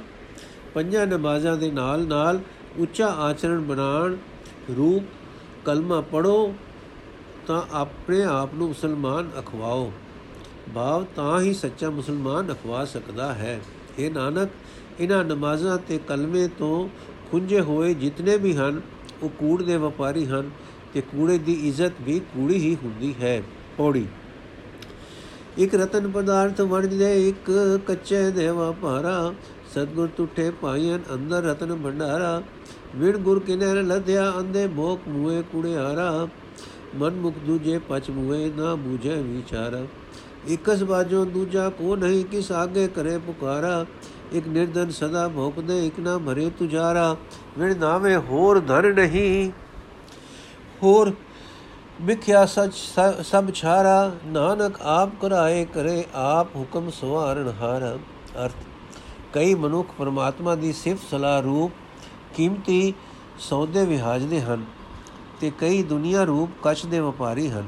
ਪੰਜਾਂ 0.75 1.07
ਨਮਾਜ਼ਾਂ 1.07 1.57
ਦੇ 1.57 1.71
ਨਾਲ 1.71 2.07
ਨਾਲ 2.07 2.41
ਉੱਚਾ 2.79 3.07
ਆਚਰਣ 3.07 3.61
ਬਣਾਣ 3.61 4.17
ਰੂਪ, 4.77 5.03
ਕਲਮਾ 5.65 6.01
ਪੜੋ 6.01 6.55
ਤਾਂ 7.47 7.63
ਆਪਣੇ 7.73 8.23
ਆਪ 8.23 8.55
ਨੂੰ 8.55 8.69
ਮੁਸਲਮਾਨ 8.69 9.31
ਅਖਵਾਓ। 9.39 9.93
ਭਾਵ 10.75 11.05
ਤਾਂ 11.17 11.41
ਹੀ 11.41 11.53
ਸੱਚਾ 11.55 11.91
ਮੁਸਲਮਾਨ 11.91 12.53
ਅਖਵਾ 12.53 12.85
ਸਕਦਾ 12.85 13.33
ਹੈ। 13.33 13.61
ਇਹ 13.99 14.11
ਨਾਨਕ, 14.11 14.49
ਇਹਨਾਂ 15.01 15.25
ਨਮਾਜ਼ਾਂ 15.25 15.79
ਤੇ 15.79 15.99
ਕਲਮੇ 15.99 16.49
ਤੋਂ 16.49 16.89
ਖੁੰਝੇ 17.31 17.61
ਹੋਏ 17.61 17.95
ਜਿਤਨੇ 17.95 18.37
ਵੀ 18.37 18.57
ਹਨ, 18.57 18.81
ਉਹ 19.23 19.29
ਕੂੜ 19.29 19.63
ਦੇ 19.63 19.77
ਵਪਾਰੀ 19.77 20.27
ਹਨ 20.27 20.51
ਤੇ 20.95 21.01
ਕੂੜੇ 21.01 21.39
ਦੀ 21.39 21.53
ਇੱਜ਼ਤ 21.53 21.93
ਵੀ 22.01 22.19
ਕੂੜੀ 22.19 22.55
ਹੀ 22.55 22.77
ਹੁੰਦੀ 22.85 23.15
ਹੈ। 23.23 23.43
ਪੌੜੀ। 23.79 24.07
ਇਕ 25.59 25.75
ਰਤਨ 25.75 26.11
ਪਦਾਰਥ 26.11 26.61
ਵਣਦੇ 26.61 27.29
ਇੱਕ 27.29 27.81
ਕੱਚੇ 27.87 28.31
ਦੇ 28.31 28.49
ਵਪਾਰਾ 28.49 29.33
ਸਤਗੁਰ 29.73 30.09
ਟੁੱਟੇ 30.17 30.51
ਪਾਈਆਂ 30.51 30.99
ਅੰਦਰ 31.15 31.43
ਰਤਨ 31.43 31.75
ਭੰਡਾਰਾ। 31.75 32.43
ਵਿਣ 32.97 33.19
ਗੁਰ 33.19 33.39
ਕਿਨਰ 33.41 33.83
ਲਧਿਆ 33.83 34.33
ਅੰਦੇ 34.39 34.67
ਭੋਕ 34.67 35.09
ਮੂਏ 35.09 35.43
ਕੁੜਿਆਰਾ 35.43 36.29
ਮਨ 36.95 37.15
ਮੁਖ 37.15 37.35
ਦੂਜੇ 37.47 37.79
ਪਚ 37.79 38.11
ਮੂਏ 38.11 38.51
ਨਾ 38.57 38.75
ਬੂਝੇ 38.75 39.15
ਵਿਚਾਰਾ। 39.23 39.85
ਇਕਸ 40.49 40.83
ਬਾਜੋ 40.83 41.25
ਦੂਜਾ 41.25 41.69
ਕੋ 41.69 41.97
ਨਹੀਂ, 41.97 42.25
ਕਿਸ 42.25 42.53
ਆਗੇ 42.53 42.89
ਕਰੇ 42.89 43.19
ਪੁਕਾਰਾ। 43.19 43.87
ਇਕ 44.33 44.49
ਨਿਰਦਨ 44.49 44.91
ਸਦਾ 44.91 45.29
ਭੋਕਦੇ, 45.29 45.87
ਇਕ 45.87 46.01
ਨਾ 46.01 46.19
ਭਰੇ 46.19 46.51
ਤੁਜਾਰਾ। 46.59 47.17
ਵਿਣ 47.59 47.79
ਨਾਵੇਂ 47.79 48.19
ਹੋਰ 48.19 48.61
ਧਨ 48.61 48.95
ਨਹੀਂ। 48.95 49.51
ਹੋਰ 50.83 51.13
ਮਿਖਿਆ 52.01 52.45
ਸਚ 52.47 52.75
ਸਭ 53.23 53.51
ਛਾਰਾ, 53.55 54.13
ਨਾਨਕ 54.27 54.81
ਆਪ 54.83 55.11
ਕਰਾਏ 55.21 55.65
ਕਰੇ, 55.65 56.05
ਆਪ 56.15 56.57
ਹੁਕਮ 56.57 56.91
ਸਵਾਰਨ 56.91 57.53
ਹਾਰ। 57.61 57.83
ਅਰਥ, 58.45 58.55
ਕਈ 59.33 59.55
ਮਨੁੱਖ 59.55 59.89
ਪਰਮਾਤਮਾ 59.99 60.55
ਦੀ 60.55 60.73
ਸਿਫਤ 60.73 61.11
ਸਲਾਹ 61.11 61.41
ਰੂਪ 61.43 61.73
ਕੀਮਤੀ 62.35 62.95
ਸੌਦੇ 63.39 63.85
ਵਿਹਾਜਦੇ 63.85 64.41
ਹਨ 64.41 64.65
ਤੇ 65.41 65.51
ਕਈ 65.59 65.83
ਦੁਨੀਆ 65.83 66.25
ਰੂਪ 66.25 66.51
ਕੱਚ 66.63 66.85
ਦੇ 66.87 67.01
ਵਪਾਰੀ 67.01 67.49
ਹਨ। 67.51 67.67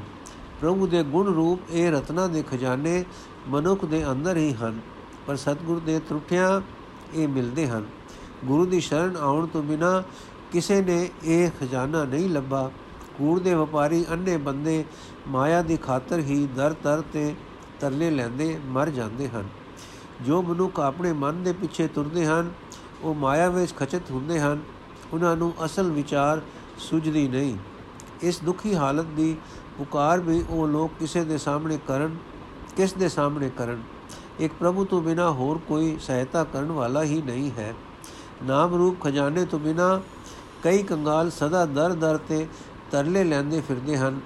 ਪ੍ਰਭੂ 0.61 0.87
ਦੇ 0.87 1.03
ਗੁਣ 1.03 1.33
ਰੂਪ 1.33 1.71
ਇਹ 1.71 1.91
ਰਤਨਾ 1.91 2.27
ਦੇ 2.27 2.43
ਖਜ਼ਾਨੇ 2.43 3.03
ਮਨੁੱਖ 3.47 3.85
ਦੇ 3.85 4.03
ਅੰਦਰ 4.11 4.37
ਹੀ 4.37 4.53
ਹਨ, 4.53 4.79
ਪਰ 5.27 5.35
ਸਤਿਗੁਰ 5.35 5.79
ਦੇ 5.79 5.99
ਤਰੁੱਠਿਆਂ 5.99 6.61
ਇਹ 7.13 7.27
ਮਿਲਦੇ 7.27 7.67
ਹਨ। 7.67 7.85
ਗੁਰੂ 8.45 8.65
ਦੀ 8.65 8.79
ਸ਼ਰਨ 8.79 9.15
ਆਉਣ 9.17 9.47
ਤੋਂ 9.47 9.63
ਬਿਨਾ 9.63 10.03
ਕਿਸੇ 10.51 10.81
ਨੇ 10.81 11.09
ਇਹ 11.23 11.49
ਖਜ਼ਾਨਾ 11.61 12.03
ਨਹੀਂ 12.03 12.29
ਲੱਭਾ। 12.29 12.69
ਕੂੜ 13.17 13.39
ਦੇ 13.39 13.53
ਵਪਾਰੀ 13.53 14.05
ਅੰਨੇ 14.11 14.37
ਬੰਦੇ 14.37 14.85
ਮਾਇਆ 15.27 15.61
ਦੀ 15.61 15.77
ਖਾਤਰ 15.77 16.19
ਹੀ 16.19 16.47
ਦਰ 16.55 16.75
ਦਰ 16.83 17.03
ਤੇ 17.13 17.35
ਤਰਲੇ 17.79 18.11
ਲੈਂਦੇ, 18.11 18.59
ਮਰ 18.65 18.89
ਜਾਂਦੇ 18.89 19.29
ਹਨ। 19.29 19.47
ਜੋ 20.21 20.41
ਮਨੁੱਖ 20.41 20.79
ਆਪਣੇ 20.79 21.13
ਮਨ 21.13 21.43
ਦੇ 21.43 21.53
ਪਿੱਛੇ 21.53 21.87
ਤੁਰਦੇ 21.87 22.25
ਹਨ, 22.25 22.51
ਉਹ 23.01 23.15
ਮਾਇਆ 23.15 23.49
ਵਿੱਚ 23.49 23.75
ਖਚਤ 23.75 24.11
ਹੁੰਦੇ 24.11 24.39
ਹਨ। 24.39 24.61
ਉਹਨਾਂ 25.13 25.37
ਨੂੰ 25.37 25.53
ਅਸਲ 25.65 25.91
ਵਿਚਾਰ 25.91 26.41
ਸੁਝਦੀ 26.77 27.27
ਨਹੀਂ। 27.27 27.57
ਇਸ 28.21 28.43
ਦੁਖੀ 28.43 28.75
ਹਾਲਤ 28.75 29.05
ਦੀ 29.05 29.37
ਪੁਕਾਰ 29.77 30.19
ਵੀ 30.19 30.43
ਉਹ 30.49 30.67
ਲੋਕ 30.67 30.91
ਕਿਸੇ 30.99 31.23
ਦੇ 31.23 31.37
ਸਾਹਮਣੇ 31.37 31.79
ਕਰਨ, 31.87 32.15
ਕਿਸ 32.75 32.93
ਦੇ 32.93 33.09
ਸਾਹਮਣੇ 33.09 33.49
ਕਰਨ। 33.49 33.83
ਇੱਕ 34.39 34.53
ਪ੍ਰਭੂ 34.59 34.85
ਤੋਂ 34.85 35.01
ਬਿਨਾ 35.01 35.31
ਹੋਰ 35.31 35.57
ਕੋਈ 35.57 35.97
ਸਹਾਇਤਾ 35.99 36.43
ਕਰਨ 36.43 36.71
ਵਾਲਾ 36.71 37.03
ਹੀ 37.03 37.21
ਨਹੀਂ 37.21 37.51
ਹੈ। 37.51 37.73
ਨਾਮ 38.43 38.75
ਰੂਪ 38.75 39.01
ਖਜ਼ਾਨੇ 39.01 39.45
ਤੋਂ 39.45 39.59
ਬਿਨਾ 39.59 40.01
ਕਈ 40.63 40.83
ਕੰਗਾਲ 40.83 41.31
ਸਦਾ 41.31 41.65
ਦਰ 41.65 41.93
ਦਰ 41.93 42.17
ਤੇ 42.17 42.47
ਤਰਲੇ 42.91 43.23
ਲੈਂਦੇ 43.23 43.61
ਫਿਰਦੇ 43.61 43.97
ਹਨ। 43.97 44.19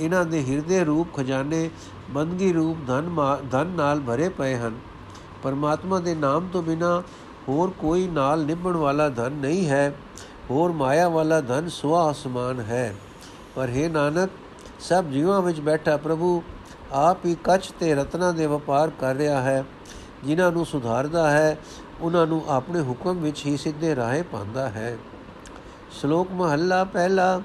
ਇਹਨਾਂ 0.00 0.24
ਦੇ 0.24 0.44
ਹਿਰਦੇ 0.44 0.84
ਰੂਪ 0.84 1.16
ਖਜ਼ਾਨੇ, 1.16 1.70
ਬੰਦਗੀ 2.10 2.52
ਰੂਪ 2.52 2.78
ਧਨ 2.86 3.36
ਧਨ 3.50 3.66
ਨਾਲ 3.66 4.00
ਭਰੇ 4.00 4.28
ਪਏ 4.28 4.56
ਹਨ। 4.56 4.78
ਪਰਮਾਤਮਾ 5.42 6.00
ਦੇ 6.00 6.14
ਨਾਮ 6.14 6.48
ਤੋਂ 6.52 6.62
ਬਿਨਾ 6.62 7.02
ਹੋਰ 7.48 7.70
ਕੋਈ 7.70 8.08
ਨਾਲ 8.08 8.44
ਨਿਭਣ 8.44 8.72
ਵਾਲਾ 8.72 9.08
ਧਨ 9.08 9.32
ਨਹੀਂ 9.32 9.68
ਹੈ। 9.68 9.94
ਹੋਰ 10.50 10.72
ਮਾਇਆ 10.72 11.08
ਵਾਲਾ 11.08 11.40
ਧਨ 11.40 11.68
ਸੁਆ 11.68 12.12
ਸਮਾਨ 12.12 12.60
ਹੈ। 12.60 12.94
ਪਰ 13.54 13.68
ਹੈ 13.68 13.88
ਨਾਨਕ, 13.88 14.30
ਸਭ 14.80 15.04
ਜੀਵਾਂ 15.04 15.42
ਵਿੱਚ 15.42 15.60
ਬੈਠਾ 15.60 15.96
ਪ੍ਰਭੂ 15.96 16.42
ਆਪ 16.92 17.26
ਹੀ 17.26 17.36
ਕੱਚ 17.44 17.72
ਤੇ 17.80 17.94
ਰਤਨਾ 17.94 18.32
ਦੇ 18.32 18.46
ਵਪਾਰ 18.46 18.90
ਕਰ 18.90 19.14
ਰਿਹਾ 19.14 19.40
ਹੈ। 19.40 19.64
ਜਿਨ੍ਹਾਂ 20.24 20.52
ਨੂੰ 20.52 20.66
ਸੁਧਾਰਦਾ 20.66 21.30
ਹੈ, 21.30 21.58
ਉਹਨਾਂ 22.00 22.26
ਨੂੰ 22.26 22.44
ਆਪਣੇ 22.48 22.80
ਹੁਕਮ 22.80 23.18
ਵਿੱਚ 23.18 23.46
ਹੀ 23.46 23.56
ਸਿੱਧੇ 23.56 23.96
ਰਾਹੇ 23.96 24.22
ਪਾਉਂਦਾ 24.22 24.68
ਹੈ। 24.68 24.98
ਸ਼ਲੋਕ 25.90 26.32
ਮਹੱਲਾ 26.32 26.84
ਪਹਿਲਾ 26.84 27.42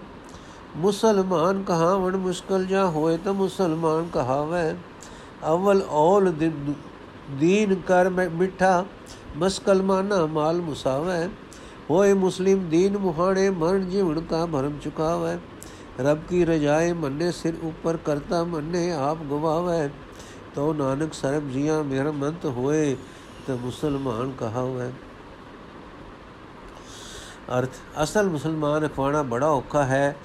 ਮੁਸਲਮਾਨ 0.76 1.62
ਕਹਾਵਣ 1.62 2.16
ਮੁਸ਼ਕਲ 2.16 2.64
ਜਾਂ 2.64 2.86
ਹੋਏ 2.86 3.16
ਤਾਂ 3.16 3.34
ਮੁਸਲਮਾਨ 3.34 4.08
ਕਹਾਵੇ 4.12 4.74
ਅਵਲ 5.46 5.82
ਔਲ 5.90 6.32
ਦੀਨ 7.40 7.74
ਕਰ 7.86 8.10
ਮਿੱਠਾ 8.10 8.84
ਮਸਕਲ 9.36 9.82
ਮਾਨਾ 9.82 10.24
ਮਾਲ 10.26 10.60
ਮੁਸਾਵੇ 10.60 11.28
ਹੋਏ 11.90 12.12
ਮੁਸਲਿਮ 12.14 12.68
ਦੀਨ 12.68 12.98
ਮੁਹਾਣੇ 12.98 13.48
ਮਰਨ 13.50 13.88
ਜੀਵਨ 13.90 14.20
ਕਾ 14.20 14.44
ਭਰਮ 14.46 14.78
ਚੁਕਾਵੇ 14.78 15.38
रब 15.98 16.20
की 16.28 16.42
रजाए 16.44 16.92
मन्ने 16.94 17.30
सिर 17.32 17.58
ऊपर 17.64 17.96
करता 18.06 18.44
मन्ने 18.46 18.90
आप 18.98 19.24
गवावे 19.30 19.80
तो 20.54 20.72
नानक 20.74 21.14
सरब 21.14 21.50
जिया 21.50 21.82
मेरा 21.84 22.12
मंत 22.14 22.44
होए 22.56 22.84
तो 23.46 23.56
मुसलमान 23.60 24.36
कहा 24.40 24.60
हुआ 24.62 24.90
ਅਰਥ 27.50 27.76
ਅਸਲ 28.02 28.28
ਮੁਸਲਮਾਨ 28.30 28.84
ਅਖਵਾਣਾ 28.86 29.22
ਬੜਾ 29.22 29.46
ਔਖਾ 29.48 29.82
ਹੈ 29.84 30.16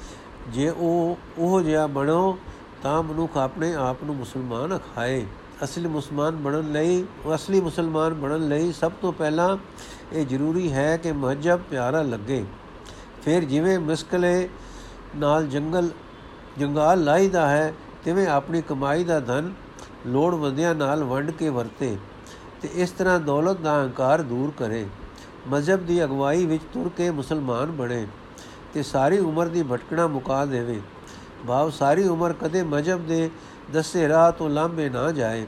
ਜੇ 0.48 0.68
ਉਹ 0.68 1.18
ਉਹ 1.38 1.62
ਜਿਹਾ 1.62 1.86
ਬਣੋ, 1.86 2.38
ਤਾਂ 2.82 3.02
ਮਨੁੱਖ 3.02 3.36
ਆਪਣੇ 3.36 3.74
ਆਪ 3.74 3.96
ਨੂੰ 4.04 4.16
ਮੁਸਲਮਾਨ 4.16 4.76
ਅਖਾਏ 4.76 5.26
ਅਸਲੀ 5.64 5.88
ਮੁਸਲਮਾਨ 5.88 6.36
ਬਣਨ 6.36 6.72
ਲਈ, 6.72 7.04
ਅਸਲੀ 7.34 7.60
ਮੁਸਲਮਾਨ 7.60 8.14
ਬਣਨ 8.14 8.48
ਲਈ 8.48 8.72
ਸਭ 8.72 8.92
ਤੋਂ 9.02 9.12
ਪਹਿਲਾਂ 9.12 9.56
ਇਹ 10.12 10.26
ਜ਼ਰੂਰੀ 10.26 10.72
ਹੈ 10.72 10.96
ਕਿ 10.96 11.12
ਮਹਜਬ 11.12 11.60
ਪਿਆਰਾ 11.70 12.02
ਲੱਗੇ। 12.02 12.44
ਫਿਰ 13.24 13.44
ਜਿਵੇਂ 13.44 13.78
ਮੁਸਕਲੇ 13.78 14.48
ਨਾਲ 15.16 15.46
ਜੰਗਲ, 15.46 15.88
ਜੰਗਾਲ 16.58 17.04
ਲਾਈਦਾ 17.04 17.48
ਹੈ, 17.48 17.74
ਤਿਵੇਂ 18.04 18.26
ਆਪਣੀ 18.26 18.62
ਕਮਾਈ 18.62 19.04
ਦਾ 19.04 19.20
ਧਨ 19.20 19.52
ਲੋੜਵੰਦਿਆਂ 20.06 20.74
ਨਾਲ 20.74 21.04
ਵੰਡ 21.04 21.30
ਕੇ 21.30 21.48
ਵਰਤੇ 21.48 21.96
ਤੇ 22.62 22.68
ਇਸ 22.74 22.90
ਤਰ੍ਹਾਂ 22.90 23.20
ਦੌਲਤ 23.20 23.60
ਦਾ 23.60 23.82
ਹੰਕਾਰ 23.82 24.22
ਦੂਰ 24.22 24.52
ਕਰੇ। 24.58 24.86
ਮਜ਼ਹਬ 25.48 25.86
ਦੀ 25.86 26.04
ਅਗਵਾਈ 26.04 26.46
ਵਿੱਚ 26.46 26.62
ਤੁਰ 26.72 26.90
ਕੇ 26.96 27.10
ਮੁਸਲਮਾਨ 27.10 27.70
ਬਣੇ। 27.70 28.06
ਤੇ 28.74 28.82
ਸਾਰੀ 28.82 29.18
ਉਮਰ 29.18 29.48
ਦੀ 29.48 29.62
ਭਟਕਣਾ 29.62 30.06
ਮੁਕਾ 30.06 30.44
ਦੇਵੇ। 30.44 30.80
ਭਾਵ 31.46 31.70
ਸਾਰੀ 31.70 32.04
ਉਮਰ 32.08 32.32
ਕਦੇ 32.32 32.62
ਮਜਬ 32.62 33.06
ਦੇ 33.06 33.30
ਦੱਸੇ 33.72 34.08
ਰਾਹ 34.08 34.30
ਤੋਂ 34.32 34.48
ਲਾਂਬੇ 34.50 34.88
ਨਾ 34.88 35.10
ਜਾਏ। 35.12 35.46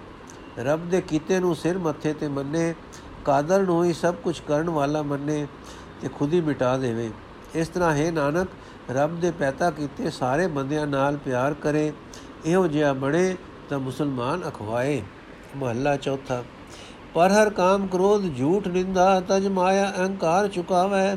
ਰੱਬ 0.58 0.88
ਦੇ 0.90 1.00
ਕੀਤੇ 1.00 1.38
ਨੂੰ 1.40 1.54
ਸਿਰ 1.56 1.78
ਮੱਥੇ 1.78 2.12
ਤੇ 2.12 2.28
ਮੰਨੇ, 2.28 2.74
ਕਾਦਰ 3.24 3.62
ਨੂੰ 3.62 3.84
ਹੀ 3.84 3.92
ਸਭ 3.92 4.14
ਕੁਝ 4.14 4.38
ਕਰਨ 4.40 4.70
ਵਾਲਾ 4.70 5.02
ਮੰਨੇ 5.02 5.46
ਤੇ 6.00 6.08
ਖੁਦ 6.08 6.32
ਹੀ 6.32 6.40
ਮਿਟਾ 6.40 6.76
ਦੇਵੇ। 6.76 7.10
ਇਸ 7.54 7.68
ਤਰ੍ਹਾਂ 7.68 7.92
ਹੈ 7.94 8.10
ਨਾਨਕ, 8.10 8.48
ਰੱਬ 8.90 9.20
ਦੇ 9.20 9.30
ਪੈਦਾ 9.30 9.70
ਕੀਤੇ 9.70 10.10
ਸਾਰੇ 10.10 10.46
ਬੰਦਿਆਂ 10.46 10.86
ਨਾਲ 10.86 11.16
ਪਿਆਰ 11.16 11.54
ਕਰੇ, 11.54 11.92
ਇਹੋ 12.46 12.66
ਜਿਹਾ 12.66 12.92
ਬਣੇ 12.92 13.34
ਤਾਂ 13.68 13.78
ਮੁਸਲਮਾਨ 13.78 14.48
ਅਖਵਾਏ। 14.48 15.02
ਮਹੱਲਾ 15.56 15.96
ਚੌਥਾ, 15.96 16.42
ਪਰ 17.14 17.32
ਹਰ 17.32 17.50
ਕਾਮ 17.50 17.86
ਕ੍ਰੋਧ 17.86 18.26
ਝੂਠ 18.38 18.66
ਨਿੰਦਾ 18.68 19.20
ਤਜ 19.20 19.46
ਮਾਇਆ 19.48 19.92
ਅਹੰਕਾਰ 19.98 20.48
ਚੁਕਾਵੇ। 20.48 21.16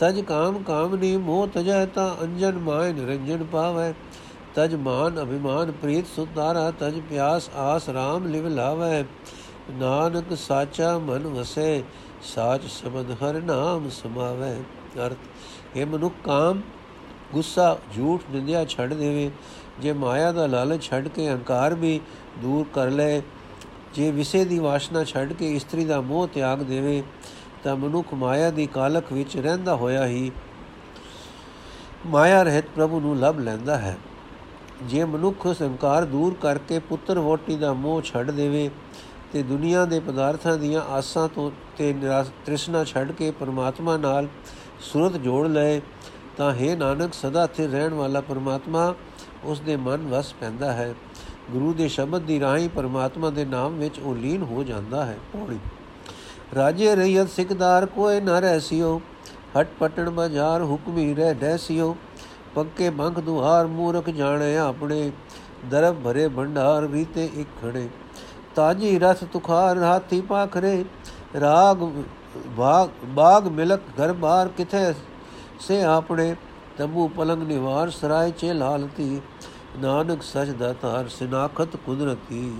ਤਜ 0.00 0.20
ਕਾਮ 0.20 0.62
ਕਾਮਨੀ 0.62 1.16
ਮੋਹ 1.16 1.46
ਤਜੈ 1.46 1.84
ਤਾ 1.86 2.16
ਅੰਜਨ 2.22 2.58
ਮਾਇ 2.58 2.92
ਨਿਰੰਜਨ 2.92 3.44
ਪਾਵੇ 3.44 3.92
ਤਜ 4.54 4.74
ਮਾਨ 4.74 5.22
ਅਭਿਮਾਨ 5.22 5.72
ਪ੍ਰੀਤ 5.72 6.06
ਸੁਤਾਰਾ 6.06 6.70
ਤਜ 6.70 7.00
ਪਿਆਸ 7.00 7.50
ਆਸ 7.56 7.88
RAM 7.88 8.26
ਲਿਵ 8.26 8.46
ਲਾਵੇ 8.48 9.04
ਨਾਨਕ 9.70 10.36
ਸਾਚਾ 10.36 10.98
ਮਨ 10.98 11.26
ਵਸੇ, 11.26 11.82
ਸਾਚ 12.34 12.62
ਸ਼ਬਦ 12.62 13.10
ਹਰ 13.10 13.40
ਨਾਮ 13.42 13.88
ਸਮਾਵੇ 13.88 14.52
ਅਰਥ 15.06 15.76
ਇਹ 15.76 15.86
ਮਨੁੱਖ 15.86 16.14
ਕਾਮ, 16.24 16.60
ਗੁੱਸਾ 17.34 17.76
ਝੂਠ 17.96 18.22
ਨਿੰਦਿਆ 18.30 18.64
ਛੱਡ 18.64 18.94
ਦੇਵੇ। 18.94 19.30
ਜੇ 19.80 19.92
ਮਾਇਆ 19.92 20.32
ਦਾ 20.32 20.46
ਲਾਲਚ 20.46 20.82
ਛੱਡ 20.82 21.08
ਕੇ 21.08 21.28
ਹੰਕਾਰ 21.28 21.74
ਵੀ 21.74 22.00
ਦੂਰ 22.42 22.66
ਕਰ 22.74 22.90
ਲੈ 22.90 23.20
ਜੇ 23.94 24.10
ਵਿਸੇ 24.10 24.44
ਦੀ 24.44 24.58
ਵਾਸ਼ਨਾ 24.58 25.04
ਛੱਡ 25.04 25.32
ਕੇ 25.32 25.54
ਇਸਤਰੀ 25.56 25.84
ਦਾ 25.84 26.00
ਮੋਹ 26.00 26.26
ਤਿਆਗ 26.28 26.62
ਦੇਵੇ 26.62 27.02
ਤਾਂ 27.64 27.76
ਮਨੁੱਖ 27.76 28.12
ਮਾਇਆ 28.14 28.50
ਦੀ 28.50 28.66
ਕਾਲਖ 28.66 29.12
ਵਿੱਚ 29.12 29.36
ਰਹਿੰਦਾ 29.36 29.74
ਹੋਇਆ 29.74 30.06
ਹੀ 30.06 30.30
ਮਾਇਆ 32.06 32.42
ਰਹਿਤ 32.42 32.64
ਪ੍ਰਭੂ 32.74 33.00
ਨੂੰ 33.00 33.16
ਲਭ 33.18 33.38
ਲੈਂਦਾ 33.38 33.76
ਹੈ। 33.78 33.96
ਜੇ 34.82 35.04
ਮਨੁੱਖ 35.04 35.46
ਸੰਕਾਰ 35.54 36.04
ਦੂਰ 36.04 36.34
ਕਰਕੇ 36.34 36.78
ਪੁੱਤਰ 36.78 37.18
ਵੋਟੀ 37.18 37.56
ਦਾ 37.56 37.72
ਮੋਹ 37.72 38.00
ਛੱਡ 38.02 38.30
ਦੇਵੇ 38.30 38.70
ਤੇ 39.32 39.42
ਦੁਨੀਆ 39.42 39.84
ਦੇ 39.84 39.98
ਪਦਾਰਥਾਂ 40.00 40.56
ਦੀਆਂ 40.58 40.80
ਆਸਾਂ 40.90 41.28
ਤੋਂ 41.28 41.50
ਤੇ 41.78 41.94
ਤ੍ਰਿਸ਼ਨਾ 42.46 42.84
ਛੱਡ 42.84 43.12
ਕੇ 43.12 43.30
ਪਰਮਾਤਮਾ 43.30 43.96
ਨਾਲ 43.96 44.28
ਸੁਰਤ 44.82 45.16
ਜੋੜ 45.16 45.46
ਲਏ, 45.46 45.80
ਤਾਂ 46.36 46.52
ਹੈ 46.52 46.74
ਨਾਨਕ 46.76 47.14
ਸਦਾ 47.14 47.46
ਸਥਿਰ 47.46 47.70
ਰਹਿਣ 47.70 47.94
ਵਾਲਾ 47.94 48.20
ਪਰਮਾਤਮਾ 48.20 48.94
ਉਸ 49.44 49.60
ਦੇ 49.60 49.76
ਮਨ 49.76 50.06
ਵਸ 50.08 50.32
ਪੈਂਦਾ 50.40 50.72
ਹੈ। 50.72 50.94
ਗੁਰੂ 51.50 51.72
ਦੇ 51.74 51.88
ਸ਼ਬਦ 51.88 52.22
ਦੀ 52.22 52.40
ਰਾਹੀਂ 52.40 52.68
ਪਰਮਾਤਮਾ 52.68 53.30
ਦੇ 53.30 53.44
ਨਾਮ 53.44 53.78
ਵਿੱਚ 53.78 53.98
ਉਹ 53.98 54.14
ਲੀਨ 54.14 54.42
ਹੋ 54.42 54.64
ਜਾਂਦਾ 54.64 55.04
ਹੈ। 55.06 55.16
ਪੌੜੀ 55.32 55.58
ਰਾਜੇ 56.56 56.94
ਰਈਤ 56.96 57.28
ਸਿਕਦਾਰ 57.28 57.86
ਕੋਈ 57.86 58.20
ਨਾ 58.20 58.38
ਰਹਿਸਿਓ 58.38 59.00
ਹਟ 59.56 59.68
ਪਟਣ 59.80 60.10
ਬਾਜ਼ਾਰ 60.10 60.62
ਹੁਕਮੀ 60.62 61.12
ਰਹਿ 61.14 61.34
ਡੈਸਿਓ 61.34 61.94
ਪੱਕੇ 62.54 62.90
ਬੰਖ 62.90 63.18
ਦੁਹਾਰ 63.20 63.66
ਮੂਰਖ 63.66 64.08
ਜਾਣੇ 64.10 64.56
ਆਪਣੇ। 64.58 65.10
ਦਰਬ 65.70 66.02
ਭਰੇ 66.04 66.26
ਭੰਡਾਰ 66.28 66.88
ਰੀਤੇ 66.92 67.28
ਇੱਕ 67.34 67.48
ਖੜੇ 67.62 67.88
ਤਾਜੀ 68.54 68.98
ਰਸ 68.98 69.24
ਤੁਖਾਰ 69.32 69.78
ਹਾਥੀ 69.78 70.20
ਪਾਖਰੇ। 70.20 70.84
ਰਾਗ 71.40 71.84
ਬਾਗ 72.56 72.88
ਬਾਗ 73.08 73.46
ਮਿਲਕ 73.48 73.80
ਘਰ 74.00 74.12
ਬਾਰ 74.14 74.48
ਕਿਥੇ 74.48 74.92
ਸੇ 75.60 75.82
ਆਪਣੇ। 75.82 76.34
ਤੰਬੂ 76.78 77.06
ਪਲੰਗ 77.08 77.42
ਨਿਵਾਰ 77.42 77.90
ਸਰਾਏ 77.90 78.30
ਚੇ 78.30 78.52
ਲਾਲਤੀ 78.52 79.20
ਨਾਨਕ 79.78 80.22
ਸਚ 80.22 80.50
ਦਾ 80.58 80.72
ਤਾਰ 80.72 81.08
ਸਿਨਾਖਤ 81.08 81.76
ਕੁਦਰਤੀ। 81.76 82.52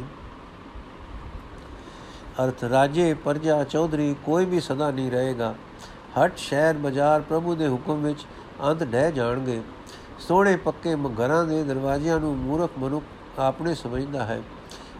ਅਰਥ, 2.44 2.64
ਰਾਜੇ 2.64 3.12
ਪਰਜਾ 3.14 3.62
ਚੌਧਰੀ 3.64 4.14
ਕੋਈ 4.24 4.44
ਵੀ 4.44 4.60
ਸਦਾ 4.60 4.90
ਨਹੀਂ 4.90 5.10
ਰਹੇਗਾ। 5.10 5.54
ਹਟ 6.16 6.36
ਸ਼ਹਿਰ 6.38 6.76
ਬਾਜ਼ਾਰ 6.78 7.20
ਪ੍ਰਭੂ 7.20 7.54
ਦੇ 7.54 7.68
ਹੁਕਮ 7.68 8.02
ਵਿੱਚ 8.02 8.24
ਅੰਤ 8.62 8.82
ਡਹਿ 8.82 9.12
ਜਾਣਗੇ। 9.12 9.60
ਸੋਹਣੇ 10.18 10.56
ਪੱਕੇ 10.56 10.94
ਘਰਾਂ 11.18 11.44
ਦੇ 11.44 11.62
ਦਰਵਾਜ਼ਿਆਂ 11.64 12.18
ਨੂੰ 12.20 12.36
ਮੂਰਖ 12.36 12.78
ਮਨੁੱਖ 12.78 13.38
ਆਪਣੇ 13.38 13.74
ਸਮਝਦਾ 13.74 14.24
ਹੈ। 14.24 14.40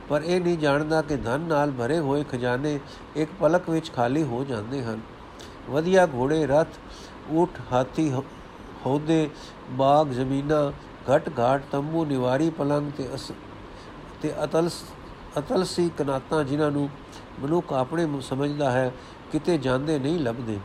ਪਰ 0.08 0.22
ਇਹ 0.22 0.40
ਨਹੀਂ 0.40 0.58
ਜਾਣਦਾ 0.58 1.00
ਕਿ 1.02 1.16
ਧਨ 1.16 1.40
ਨਾਲ 1.40 1.70
ਭਰੇ 1.70 1.98
ਹੋਏ 1.98 2.24
ਖਜ਼ਾਨੇ 2.30 2.78
ਇੱਕ 3.16 3.30
ਪਲਕ 3.40 3.68
ਵਿੱਚ 3.70 3.90
ਖਾਲੀ 3.92 4.22
ਹੋ 4.22 4.44
ਜਾਂਦੇ 4.44 4.82
ਹਨ। 4.84 5.00
ਵਧੀਆ 5.70 6.06
ਘੋੜੇ, 6.06 6.46
ਰਥ, 6.46 6.78
ਊਠ, 7.30 7.60
ਹਾਥੀ 7.72 8.10
ਹੌਦੇ 8.86 9.28
ਬਾਗ, 9.70 10.10
ਜ਼ਮੀਨਾਂ, 10.10 10.70
ਘਟ 11.06 11.30
ਘਾਟ, 11.38 11.62
ਤੰਬੂ, 11.72 12.04
ਨਿਵਾਰੀ, 12.04 12.50
ਪਲੰਗ 12.50 12.90
ਤੇ 12.90 13.08
ਤੇ 14.22 14.32
ਅਤਲ 14.44 14.68
ਅਤਲ 15.38 15.64
ਸੀ 15.64 15.90
ਕਨਾਤਾਂ 15.98 16.42
ਜਿਨ੍ਹਾਂ 16.44 16.70
ਨੂੰ 16.70 16.88
ਮਨੁੱਖ 17.40 17.72
ਆਪਣੇ 17.72 18.08
ਸਮਝਦਾ 18.20 18.70
ਹੈ, 18.70 18.92
ਕਿਤੇ 19.32 19.58
ਜਾਂਦੇ 19.58 19.98
ਨਹੀਂ 19.98 20.18
ਲੱਭਦੇ। 20.18 20.58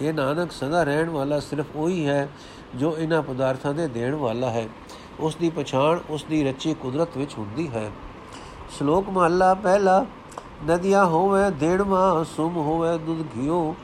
ਇਹ 0.00 0.14
ਨਾਨਕ 0.14 0.52
ਸਦਾ 0.52 0.82
ਰਹਿਣ 0.82 1.10
ਵਾਲਾ 1.10 1.40
ਸਿਰਫ 1.40 1.66
ਉਹੀ 1.76 2.06
ਹੈ, 2.06 2.28
ਜੋ 2.74 2.96
ਇਹਨਾਂ 2.98 3.22
ਪਦਾਰਥਾਂ 3.22 3.74
ਦੇ 3.74 3.88
ਦੇਣ 3.88 4.14
ਵਾਲਾ 4.14 4.50
ਹੈ। 4.50 4.68
ਉਸ 5.20 5.36
ਦੀ 5.36 5.50
ਪਛਾਣ, 5.50 5.98
ਉਸ 6.10 6.24
ਦੀ 6.24 6.44
ਰਚੀ 6.44 6.74
ਕੁਦਰਤ 6.74 7.16
ਵਿੱਚ 7.16 7.38
ਹੁੰਦੀ 7.38 7.68
ਹੈ। 7.68 7.90
ਸ਼ਲੋਕ 8.78 9.08
ਮਹਲਾ 9.08 9.54
ਪਹਿਲਾ, 9.54 10.06
ਨਦੀਆਂ 10.66 11.06
ਹੋਵੇ 11.06 11.50
ਦੇਣਵਾ 11.50 12.24
ਸੁਮ 12.36 12.56
ਹੋਵੇ, 12.56 12.98
ਦੁੱਧ 12.98 13.26
ਘਿਓ। 13.36 13.74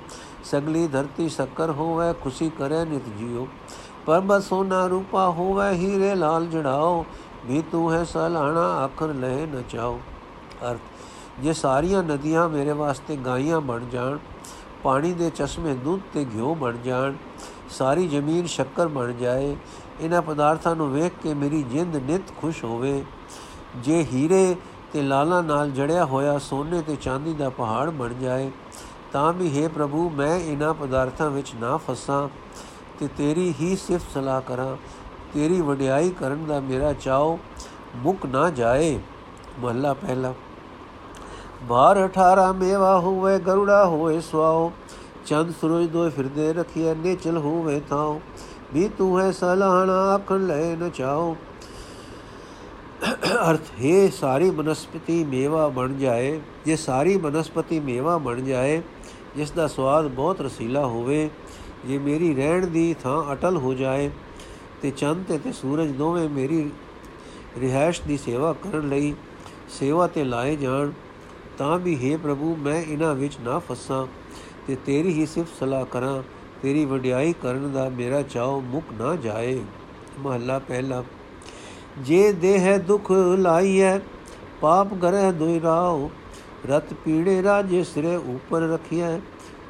ਸਗਲੀ 0.45 0.89
ਧਰਤੀ 0.89 1.29
ਸ਼ੱਕਰ 1.29 1.71
ਹੋਵੇ, 1.71 2.15
ਖੁਸ਼ੀ 2.23 2.51
ਕਰੇ 2.59 2.85
ਨਿਤ 2.85 3.09
ਜੀਓ। 3.19 3.49
ਪਰਬਤ 4.07 4.43
ਸੋਨਾ 4.43 4.87
ਰੂਪਾ 4.87 5.31
ਹੋਵੇ, 5.31 5.73
ਹੀਰੇ 5.73 6.15
ਲਾਲ 6.15 6.47
ਜੜਾਓ। 6.47 7.07
ਵੀ 7.47 7.63
ਤੂੰ 7.73 7.93
ਹੈ 7.93 8.05
ਸਲਾਣਾ 8.05 8.61
ਆਖਰ 8.61 9.07
ਲੈ 9.07 9.47
ਨ 9.47 9.63
ਚਾਓ 9.69 10.01
ਅਰਥ 10.71 10.81
ਜੇ 11.41 11.53
ਸਾਰੀਆਂ 11.53 12.03
ਨਦੀਆਂ 12.03 12.49
ਮੇਰੇ 12.49 12.73
ਵਾਸਤੇ 12.73 13.17
ਗਾਈਆਂ 13.17 13.61
ਬਣ 13.61 13.85
ਜਾਣ, 13.93 14.19
ਪਾਣੀ 14.83 15.13
ਦੇ 15.13 15.31
ਚਸ਼ਮੇ 15.31 15.75
ਦੁੱਧ 15.75 16.03
ਤੇ 16.15 16.25
ਘਿਓ 16.35 16.55
ਬਣ 16.55 16.77
ਜਾਣ, 16.85 17.15
ਸਾਰੀ 17.71 18.07
ਜ਼ਮੀਨ 18.09 18.47
ਸ਼ੱਕਰ 18.47 18.89
ਬਣ 18.89 19.13
ਜਾਏ, 19.13 19.57
ਇਹਨਾਂ 20.01 20.23
ਪਦਾਰਥਾਂ 20.23 20.75
ਨੂੰ 20.77 20.91
ਵੇਖ 20.93 21.13
ਕੇ 21.23 21.35
ਮੇਰੀ 21.35 21.63
ਜਿੰਦ 21.63 21.97
ਨਿਤ 21.97 22.33
ਖੁਸ਼ 22.41 22.65
ਹੋਵੇ। 22.65 23.05
ਜੇ 23.77 24.03
ਹੀਰੇ 24.13 24.57
ਤੇ 24.93 25.03
ਲਾਲਾ 25.03 25.41
ਨਾਲ 25.43 25.71
ਜੜਿਆ 25.71 26.05
ਹੋਇਆ 26.05 26.39
ਸੋਨੇ 26.39 26.83
ਤੇ 26.83 26.97
ਚਾਂਦੀ 26.97 27.35
ਦਾ 27.35 27.49
ਪਹਾੜ 27.51 27.91
ਬਣ 27.91 28.15
ਜਾਏ, 28.15 28.51
ਤਾਂ 29.13 29.33
ਵੀ 29.33 29.51
हे 29.57 29.71
ਪ੍ਰਭੂ, 29.71 30.09
ਮੈਂ 30.11 30.39
ਇਹਨਾਂ 30.39 30.75
ਪਦਾਰਥਾਂ 30.75 31.31
ਵਿੱਚ 31.31 31.55
ਨਾ 31.55 31.77
ਫਸਾਂ 31.77 32.29
ਤੇ 32.99 33.09
ਤੇਰੀ 33.17 33.55
ਹੀ 33.61 33.77
ਸਿਫਤ 33.77 34.15
ਸਲਾਹ 34.15 34.41
ਕਰਾਂ। 34.41 34.77
ਤੇਰੀ 35.35 35.61
ਵਡਿਆਈ 35.61 36.11
ਕਰਨ 36.11 36.45
ਦਾ 36.47 36.61
ਮੇਰਾ 36.61 36.93
ਚਾਓ 36.93 37.39
ਮੁੱਕ 37.97 38.27
ਨਾ 38.27 38.51
ਜਾਏ। 38.51 38.99
ਮਹੱਲਾ 39.61 39.93
ਪਹਿਲਾ। 39.95 40.35
ਬਾਰ 41.65 41.99
18 42.05 42.53
ਮੇਵਾ 42.53 42.99
ਹੋਵੇ, 43.01 43.39
ਗਰੂੜਾ 43.39 43.85
ਹੋਵੇ 43.87 44.21
ਸਵਾਓ 44.21 44.73
ਚੰਦ 45.27 45.53
ਸਰੋਜ 45.61 45.87
ਦੋਏ 45.87 46.11
ਫਿਰਦੇ 46.11 46.53
ਰਖੀਏ 46.53 46.95
ਨੇਚਲ 46.95 47.37
ਹੋਵੇ 47.39 47.81
ਥਾਉ। 47.91 48.21
ਵੀ 48.75 48.89
ਤੂੰ 48.89 49.21
ਹੈ 49.21 49.31
ਸਲਾਹਣਾ 49.33 49.99
ਆਖਣ 50.15 50.47
ਲੈ 50.47 50.77
ਨ 50.77 50.91
ਚਾਓ 50.91 51.37
ਅਰਥ, 53.51 53.61
ਹੈ 53.85 54.09
ਸਾਰੀ 54.11 54.51
ਬਨਸਪਤੀ 54.51 55.25
ਮੇਵਾ 55.25 55.69
ਬਣ 55.69 55.95
ਜਾਏ। 55.95 56.41
ਜੇ 56.65 56.77
ਸਾਰੀ 56.77 57.17
ਬਨਸਪਤੀ 57.17 57.81
ਮੇਵਾ 57.81 58.19
ਬਣ 58.19 58.41
ਜਾਏ, 58.41 58.83
ਜਿਸ 59.37 59.51
ਦਾ 59.51 59.67
ਸਵਾਦ 59.67 60.09
ਬਹੁਤ 60.09 60.41
ਰਸੀਲਾ 60.41 60.87
ਹੋਵੇ, 60.87 61.31
ਜੇ 61.87 61.99
ਮੇਰੀ 61.99 62.35
ਰਹਿਣ 62.35 62.67
ਦੀ 62.67 62.95
ਥਾਂ 63.03 63.33
ਅਟਲ 63.33 63.57
ਹੋ 63.57 63.75
ਜਾਏ, 63.75 64.11
ਤੇ 64.83 64.91
ਚੰਦ 64.91 65.39
ਤੇ 65.45 65.53
ਸੂਰਜ 65.53 65.91
ਦੋਵੇਂ 65.91 66.29
ਮੇਰੀ 66.29 66.71
ਰਿਹਾਇਸ਼ 67.59 68.03
ਦੀ 68.03 68.17
ਸੇਵਾ 68.17 68.53
ਕਰਨ 68.53 68.89
ਲਈ 68.89 69.15
ਸੇਵਾ 69.69 70.07
ਤੇ 70.07 70.25
ਲਾਏ 70.25 70.57
ਜਾਣ। 70.57 70.93
ਤਾਂ 71.59 71.79
ਵੀ 71.79 71.95
हे 72.03 72.19
ਪ੍ਰਭੂ, 72.19 72.55
ਮੈਂ 72.57 72.83
ਇਹਨਾਂ 72.83 73.15
ਵਿੱਚ 73.15 73.39
ਨਾ 73.41 73.59
ਫਸਾਂ 73.59 74.07
ਤੇ 74.67 74.77
ਤੇਰੀ 74.87 75.13
ਹੀ 75.13 75.27
ਸਿਫਤ 75.27 75.59
ਸਲਾਹ 75.61 75.85
ਕਰਾਂ। 75.85 76.23
ਤੇਰੀ 76.63 76.85
ਵਡਿਆਈ 76.85 77.35
ਕਰਨ 77.43 77.73
ਦਾ 77.73 77.89
ਮੇਰਾ 77.89 78.23
ਚਾਉ 78.23 78.61
ਮੁੱਕ 78.61 78.93
ਨਾ 78.93 79.15
ਜਾਏ। 79.17 79.61
ਮਹੱਲਾ 80.19 80.59
ਪਹਿਲਾ, 80.59 81.03
ਜੇ 81.99 82.33
ਦੇਹ 82.33 82.79
ਦੁਖ 82.79 83.11
ਲਾਈਐ, 83.39 83.99
ਪਾਪ 84.61 84.95
ਗਰੇ 84.95 85.31
ਦੁਇ 85.33 85.61
ਰਾਉ। 85.61 86.09
ਰਤ 86.71 86.93
ਪੀੜੇ 86.95 87.43
ਰਾਜੇ 87.43 87.83
ਸਿਰੇ 87.85 88.15
ਉਪਰ 88.17 88.61
ਰਖਿਐ, 88.61 89.17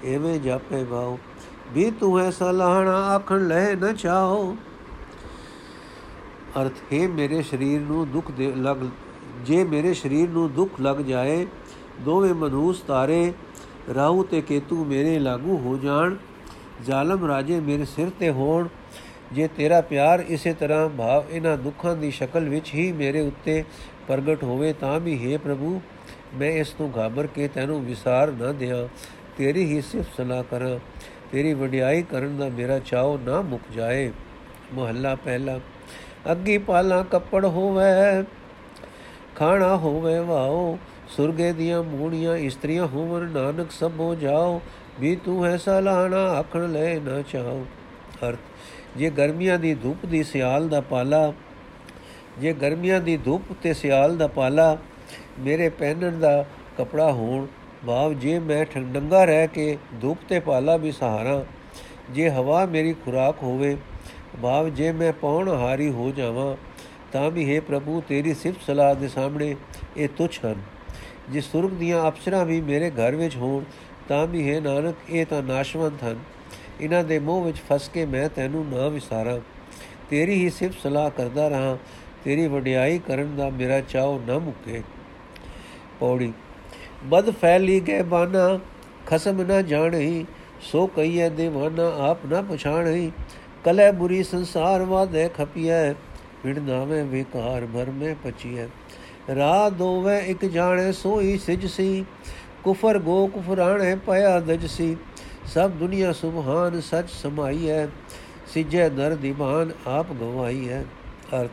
ਐਵੇਂ 0.04 0.38
ਜਾਪੇ 0.40 0.82
ਬਾਉ। 0.84 1.18
ਵੀ 1.72 1.90
ਤੂੰ 1.90 2.18
ਹੈ 2.20 2.30
ਸਲਾਹਣਾ 2.30 2.96
ਆਖਣ 3.06 3.46
ਲੈ 3.48 3.74
ਨ 3.74 3.92
ਚਾਓ 3.94 4.56
ਅਰਥ, 6.62 6.92
ਹੈ 6.92 7.08
ਮੇਰੇ 7.08 7.42
ਸਰੀਰ 7.42 7.80
ਨੂੰ 7.80 8.10
ਦੁੱਖ 8.10 8.30
ਦੇ 8.30 8.52
ਲੱਗ, 8.56 8.76
ਜੇ 9.42 9.64
ਮੇਰੇ 9.64 9.94
ਸਰੀਰ 9.94 10.28
ਨੂੰ 10.28 10.52
ਦੁੱਖ 10.52 10.80
ਲੱਗ 10.80 10.96
ਜਾਏ 10.96 11.46
ਦੋਵੇਂ 12.00 12.34
ਮਨੂਸ 12.34 12.80
ਤਾਰੇ 12.80 13.32
ਰਾਹੂ 13.94 14.22
ਤੇ 14.24 14.40
ਕੇਤੂ 14.40 14.84
ਮੇਰੇ 14.84 15.18
ਲਾਗੂ 15.18 15.56
ਹੋ 15.58 15.76
ਜਾਣ। 15.76 16.14
ਜ਼ਾਲਮ 16.82 17.26
ਰਾਜੇ 17.26 17.60
ਮੇਰੇ 17.60 17.84
ਸਿਰ 17.84 18.10
ਤੇ 18.20 18.30
ਹੋਣ। 18.30 18.68
ਜੇ 19.32 19.48
ਤੇਰਾ 19.48 19.80
ਪਿਆਰ 19.80 20.24
ਇਸੇ 20.28 20.54
ਤਰ੍ਹਾਂ 20.54 20.88
ਭਾਵ 20.88 21.24
ਇਹਨਾਂ 21.30 21.56
ਦੁੱਖਾਂ 21.56 21.96
ਦੀ 21.96 22.10
ਸ਼ਕਲ 22.10 22.48
ਵਿੱਚ 22.48 22.74
ਹੀ 22.74 22.92
ਮੇਰੇ 22.92 23.20
ਉੱਤੇ 23.20 23.64
ਪ੍ਰਗਟ 24.08 24.44
ਹੋਵੇ 24.44 24.72
ਤਾਂ 24.72 25.00
ਵੀ 25.00 25.32
ਹੈ 25.32 25.38
ਪ੍ਰਭੂ, 25.38 25.80
ਮੈਂ 26.34 26.50
ਇਸ 26.50 26.74
ਨੂੰ 26.80 26.92
ਘਾਬਰ 26.96 27.26
ਕੇ 27.26 27.48
ਤੈਨੂੰ 27.48 27.84
ਵਿਸਾਰ 27.84 28.32
ਨਾ 28.32 28.52
ਦਿਆਂ। 28.52 28.88
ਤੇਰੀ 29.38 29.64
ਹੀ 29.64 29.80
ਸਿਫਤ 29.80 30.16
ਸਲਾਹ 30.16 30.42
ਕਰਾਂ। 30.42 30.78
ਤੇਰੀ 31.32 31.54
ਵਡਿਆਈ 31.54 32.02
ਕਰਨ 32.02 32.38
ਦਾ 32.38 32.48
ਮੇਰਾ 32.48 32.78
ਚਾਉ 32.78 33.18
ਨਾ 33.18 33.40
ਮੁੱਕ 33.42 33.62
ਜਾਏ। 33.72 34.12
ਮਹੱਲਾ 34.74 35.14
ਪਹਿਲਾ, 35.14 35.60
ਅੱਗੀ 36.32 36.58
ਪਾਲਾ 36.58 37.02
ਕੱਪੜ 37.02 37.44
ਹੋਵੇ, 37.44 38.24
ਖਾਣਾ 39.36 39.76
ਹੋਵੇ 39.76 40.18
ਵਾਓ। 40.18 40.78
ਸੁਰਗੇ 41.08 41.52
ਦੀਆਂ 41.52 41.82
ਮੂਣੀਆਂ 41.82 42.36
ਇਸਤਰੀਆਂ 42.36 42.86
ਹੋਵਨ 42.86 43.28
ਨਾਨਕ 43.30 43.70
ਸਭੋ 43.70 44.14
ਜਾਓ, 44.14 44.60
ਵੀ 45.00 45.16
ਤੂੰ 45.16 45.44
ਹੈ 45.46 45.56
ਸਲਾਣਾ 45.56 46.22
ਆਖਣ 46.30 46.72
ਲੈ 46.72 47.00
ਨਾ 47.00 47.22
ਚਾਓ 47.22 47.64
ਅਰਥ, 48.28 48.38
ਜੇ 48.96 49.10
ਗਰਮੀਆਂ 49.10 49.58
ਦੀ 49.58 49.74
ਧੁੱਪ 49.74 50.06
ਦੀ 50.06 50.22
ਸਿਆਲ 50.22 50.68
ਦਾ 50.68 50.80
ਪਾਲਾ, 50.80 51.32
ਜੇ 52.40 52.52
ਗਰਮੀਆਂ 52.52 53.00
ਦੀ 53.00 53.16
ਧੁੱਪ 53.16 53.52
ਤੇ 53.62 53.72
ਸਿਆਲ 53.74 54.16
ਦਾ 54.16 54.26
ਪਾਲਾ, 54.26 54.76
ਮੇਰੇ 55.38 55.68
ਪਹਿਨਣ 55.68 56.18
ਦਾ 56.18 56.44
ਕਪੜਾ 56.78 57.12
ਹੋਣ, 57.12 57.46
ਭਾਵ 57.86 58.12
ਜੇ 58.12 58.38
ਮੈਂ 58.38 58.64
ਠੰਡੰਗਾ 58.64 59.24
ਰਹਿ 59.24 59.46
ਕੇ 59.46 59.76
ਧੁੱਪ 60.00 60.18
ਤੇ 60.28 60.40
ਪਾਲਾ 60.40 60.76
ਵੀ 60.76 60.92
ਸਹਾਰਾ, 60.92 61.44
ਜੇ 62.10 62.30
ਹਵਾ 62.30 62.66
ਮੇਰੀ 62.66 62.92
ਖੁਰਾਕ 63.04 63.42
ਹੋਵੇ, 63.42 63.76
ਭਾਵ 64.42 64.68
ਜੇ 64.68 64.92
ਮੈਂ 64.92 65.12
ਪੌਣ 65.12 65.48
ਹਾਰੀ 65.48 65.90
ਹੋ 65.90 66.10
ਜਾਵਾਂ, 66.10 66.56
ਤਾਂ 67.12 67.30
ਵੀ 67.30 67.54
ਹੈ 67.54 67.60
ਪ੍ਰਭੂ 67.60 68.02
ਤੇਰੀ 68.08 68.34
ਸਿਫਤ 68.34 68.62
ਸਲਾਹ 68.66 68.94
ਦੇ 68.94 69.08
ਸਾਹਮਣੇ 69.08 69.54
ਇਹ 69.96 70.08
ਤੁਛ 70.08 70.38
ਹਨ। 70.44 70.62
ਜੇ 71.30 71.40
ਸੁਰਗ 71.40 71.70
ਦੀਆਂ 71.70 72.08
ਅਪਸਰਾਂ 72.08 72.44
ਵੀ 72.44 72.60
ਮੇਰੇ 72.60 72.90
ਘਰ 72.90 73.14
ਵਿੱਚ 73.14 73.36
ਹੋਣ, 73.36 73.64
ਤਾਂ 74.08 74.26
ਵੀ 74.26 74.50
ਹੈ 74.50 74.60
ਨਾਨਕ, 74.60 74.94
ਇਹ 75.10 75.26
ਤਾਂ 75.26 75.42
ਨਾਸ਼ਵੰਤ 75.42 76.04
ਹਨ। 76.04 76.18
ਇਹਨਾਂ 76.80 77.04
ਦੇ 77.04 77.18
ਮੋਹ 77.18 77.44
ਵਿੱਚ 77.44 77.56
ਫਸ 77.58 77.88
ਕੇ 77.88 78.06
ਮੈਂ 78.06 78.28
ਤੈਨੂੰ 78.28 78.66
ਨਾ 78.66 78.88
ਵਿਸਾਰਾਂ। 78.88 79.40
ਤੇਰੀ 80.10 80.34
ਹੀ 80.34 80.50
ਸਿਫਤ 80.50 80.74
ਸਲਾਹ 80.82 81.10
ਕਰਦਾ 81.10 81.48
ਰਹਾ। 81.48 81.78
ਤੇਰੀ 82.24 82.46
ਵਡਿਆਈ 82.46 82.98
ਕਰਨ 82.98 83.36
ਦਾ 83.36 83.50
ਮੇਰਾ 83.50 83.80
ਚਾਹ 83.80 84.26
ਨਾ 84.26 84.38
ਮੁੱਕੇ। 84.38 84.82
ਪੌੜੀ, 86.00 86.32
ਬਦ 87.04 87.30
ਫੈਲੀ 87.30 87.80
ਗਏ 87.80 88.02
ਬਾਨਾ, 88.02 88.58
ਖਸਮ 89.06 89.42
ਨਾ 89.42 89.62
ਜਾਣਹੀ। 89.62 90.26
ਸੋ 90.60 90.86
ਕਈਏ 90.86 91.28
ਦੇਵਾਨਾ, 91.28 92.10
ਆਪ 92.10 92.26
ਨਾ 92.26 92.42
ਪਛਾਣਹੀ। 92.42 93.12
ਕਲੇ 93.64 93.92
ਬੁਰੀ 93.92 94.22
ਸੰਸਾਰ 94.22 94.82
ਵਾਦੇ 94.82 95.28
ਖਪੀਐ। 95.38 95.92
ਵਿੜ 96.44 96.58
ਨਾਵੇਂ 96.58 97.04
ਵਿਕਾਰ 97.04 97.66
ਭਰ 97.66 97.90
ਮੇ 97.90 98.14
ਪਚੀਐ। 98.24 98.66
ਰਾ 99.30 99.68
ਦੋਵੇਂ 99.70 100.20
ਇੱਕ 100.22 100.44
ਜਾਣੇ 100.44 100.92
ਸੋਈ 100.92 101.38
ਸਿਜ 101.38 101.66
ਸੀ। 101.66 102.04
ਕੁਫਰ 102.64 102.98
ਗੋ 102.98 103.26
ਕੁਫਰਾਣੇ 103.26 103.94
ਪਿਆ 103.96 104.38
ਦਜ 104.40 104.66
ਸੀ। 104.66 104.96
ਸਭ 105.46 105.70
ਦੁਨੀਆ 105.70 106.12
ਸੁਭਾਨ 106.12 106.80
ਸਚ 106.80 107.10
ਸਮਾਈ 107.10 107.68
ਹੈ 107.70 107.88
ਸਿਜੇ 108.46 108.88
ਦਰ 108.88 109.14
ਦੀਵਾਨ 109.14 109.72
ਆਪ 109.86 110.12
ਗਵਾਈ 110.12 110.68
ਹੈ 110.68 110.84
ਅਰਥ, 111.34 111.50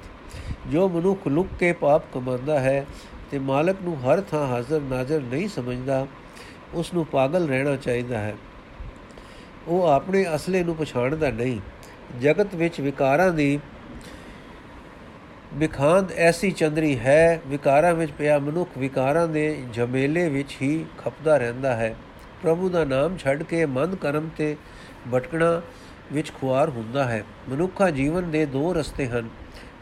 ਜੋ 0.67 0.89
ਮਨੁੱਖ 0.89 1.27
ਲੁਕ 1.27 1.47
ਕੇ 1.59 1.71
ਪਾਪ 1.73 2.03
ਕਮਾਉਂਦਾ 2.13 2.59
ਹੈ 2.59 2.85
ਤੇ 3.31 3.39
ਮਾਲਕ 3.39 3.77
ਨੂੰ 3.81 3.97
ਹਰ 4.01 4.21
ਥਾਂ 4.21 4.47
ਹਾਜ਼ਰ 4.47 4.81
ਨਾਜ਼ਰ 4.81 5.21
ਨਹੀਂ 5.21 5.47
ਸਮਝਦਾ 5.49 6.07
ਉਸ 6.73 6.93
ਨੂੰ 6.93 7.05
ਪਾਗਲ 7.05 7.47
ਰਹਿਣਾ 7.47 7.75
ਚਾਹੀਦਾ 7.75 8.17
ਹੈ। 8.17 8.35
ਉਹ 9.67 9.83
ਆਪਣੇ 9.83 10.25
ਅਸਲੇ 10.35 10.63
ਨੂੰ 10.63 10.75
ਪਛਾਣਦਾ 10.75 11.29
ਨਹੀਂ। 11.31 11.59
ਜਗਤ 12.21 12.55
ਵਿੱਚ 12.55 12.81
ਵਿਕਾਰਾਂ 12.81 13.31
ਦੀ 13.31 13.59
ਵਿਖਾਂਦ 15.53 16.11
ਐਸੀ 16.11 16.51
ਚੰਦਰੀ 16.51 16.99
ਹੈ, 16.99 17.41
ਵਿਕਾਰਾਂ 17.47 17.93
ਵਿੱਚ 17.93 18.11
ਪਿਆ 18.11 18.39
ਮਨੁੱਖ 18.39 18.69
ਵਿਕਾਰਾਂ 18.77 19.27
ਦੇ 19.27 19.63
ਝਮੇਲੇ 19.73 20.29
ਵਿੱਚ 20.29 20.57
ਹੀ 20.61 20.85
ਖਪਦਾ 20.97 21.37
ਰਹਿੰਦਾ 21.37 21.75
ਹੈ। 21.75 21.95
ਪ੍ਰਭੂ 22.43 22.69
ਦਾ 22.69 22.85
ਨਾਮ 22.85 23.17
ਛੱਡ 23.17 23.43
ਕੇ 23.43 23.65
ਮਨ 23.65 23.95
ਕਰਮ 23.95 24.29
ਤੇ 24.37 24.57
ਭਟਕਣਾ 25.13 25.61
ਵਿੱਚ 26.13 26.33
ਖੁਆਰ 26.33 26.69
ਹੁੰਦਾ 26.69 27.03
ਹੈ। 27.03 27.23
ਮਨੁੱਖਾ 27.49 27.89
ਜੀਵਨ 27.89 28.31
ਦੇ 28.31 28.45
ਦੋ 28.45 28.73
ਰਸਤੇ 28.73 29.07
ਹਨ। 29.07 29.29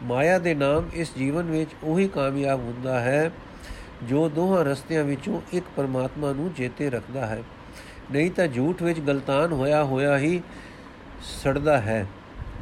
ਮਾਇਆ 0.04 0.40
ਦੇ 0.40 0.54
ਨਾਮ 0.54 0.90
ਇਸ 0.94 1.12
ਜੀਵਨ 1.18 1.44
ਵਿੱਚ 1.44 1.70
ਉਹੀ 1.84 2.08
ਕਾਮਯਾਬ 2.08 2.60
ਹੁੰਦਾ 2.60 3.00
ਹੈ, 3.00 3.32
ਜੋ 4.04 4.30
ਦੋਹਾਂ 4.30 4.66
ਰਸਤਿਆਂ 4.66 5.04
ਵਿੱਚੋਂ 5.04 5.42
ਇੱਕ 5.54 5.66
ਪਰਮਾਤਮਾ 5.76 6.34
ਨੂੰ 6.34 6.54
ਚੇਤੇ 6.54 6.90
ਰੱਖਦਾ 6.90 7.26
ਹੈ। 7.26 7.44
ਨਹੀਂ 8.12 8.32
ਤਾਂ 8.32 8.48
ਝੂਠ 8.48 8.82
ਵਿੱਚ 8.82 9.00
ਗਲਤਾਨ 9.00 9.52
ਹੋਇਆ 9.52 9.84
ਹੋਇਆ 9.84 10.18
ਹੀ 10.18 10.42
ਸੜਦਾ 11.22 11.82
ਹੈ। 11.82 12.06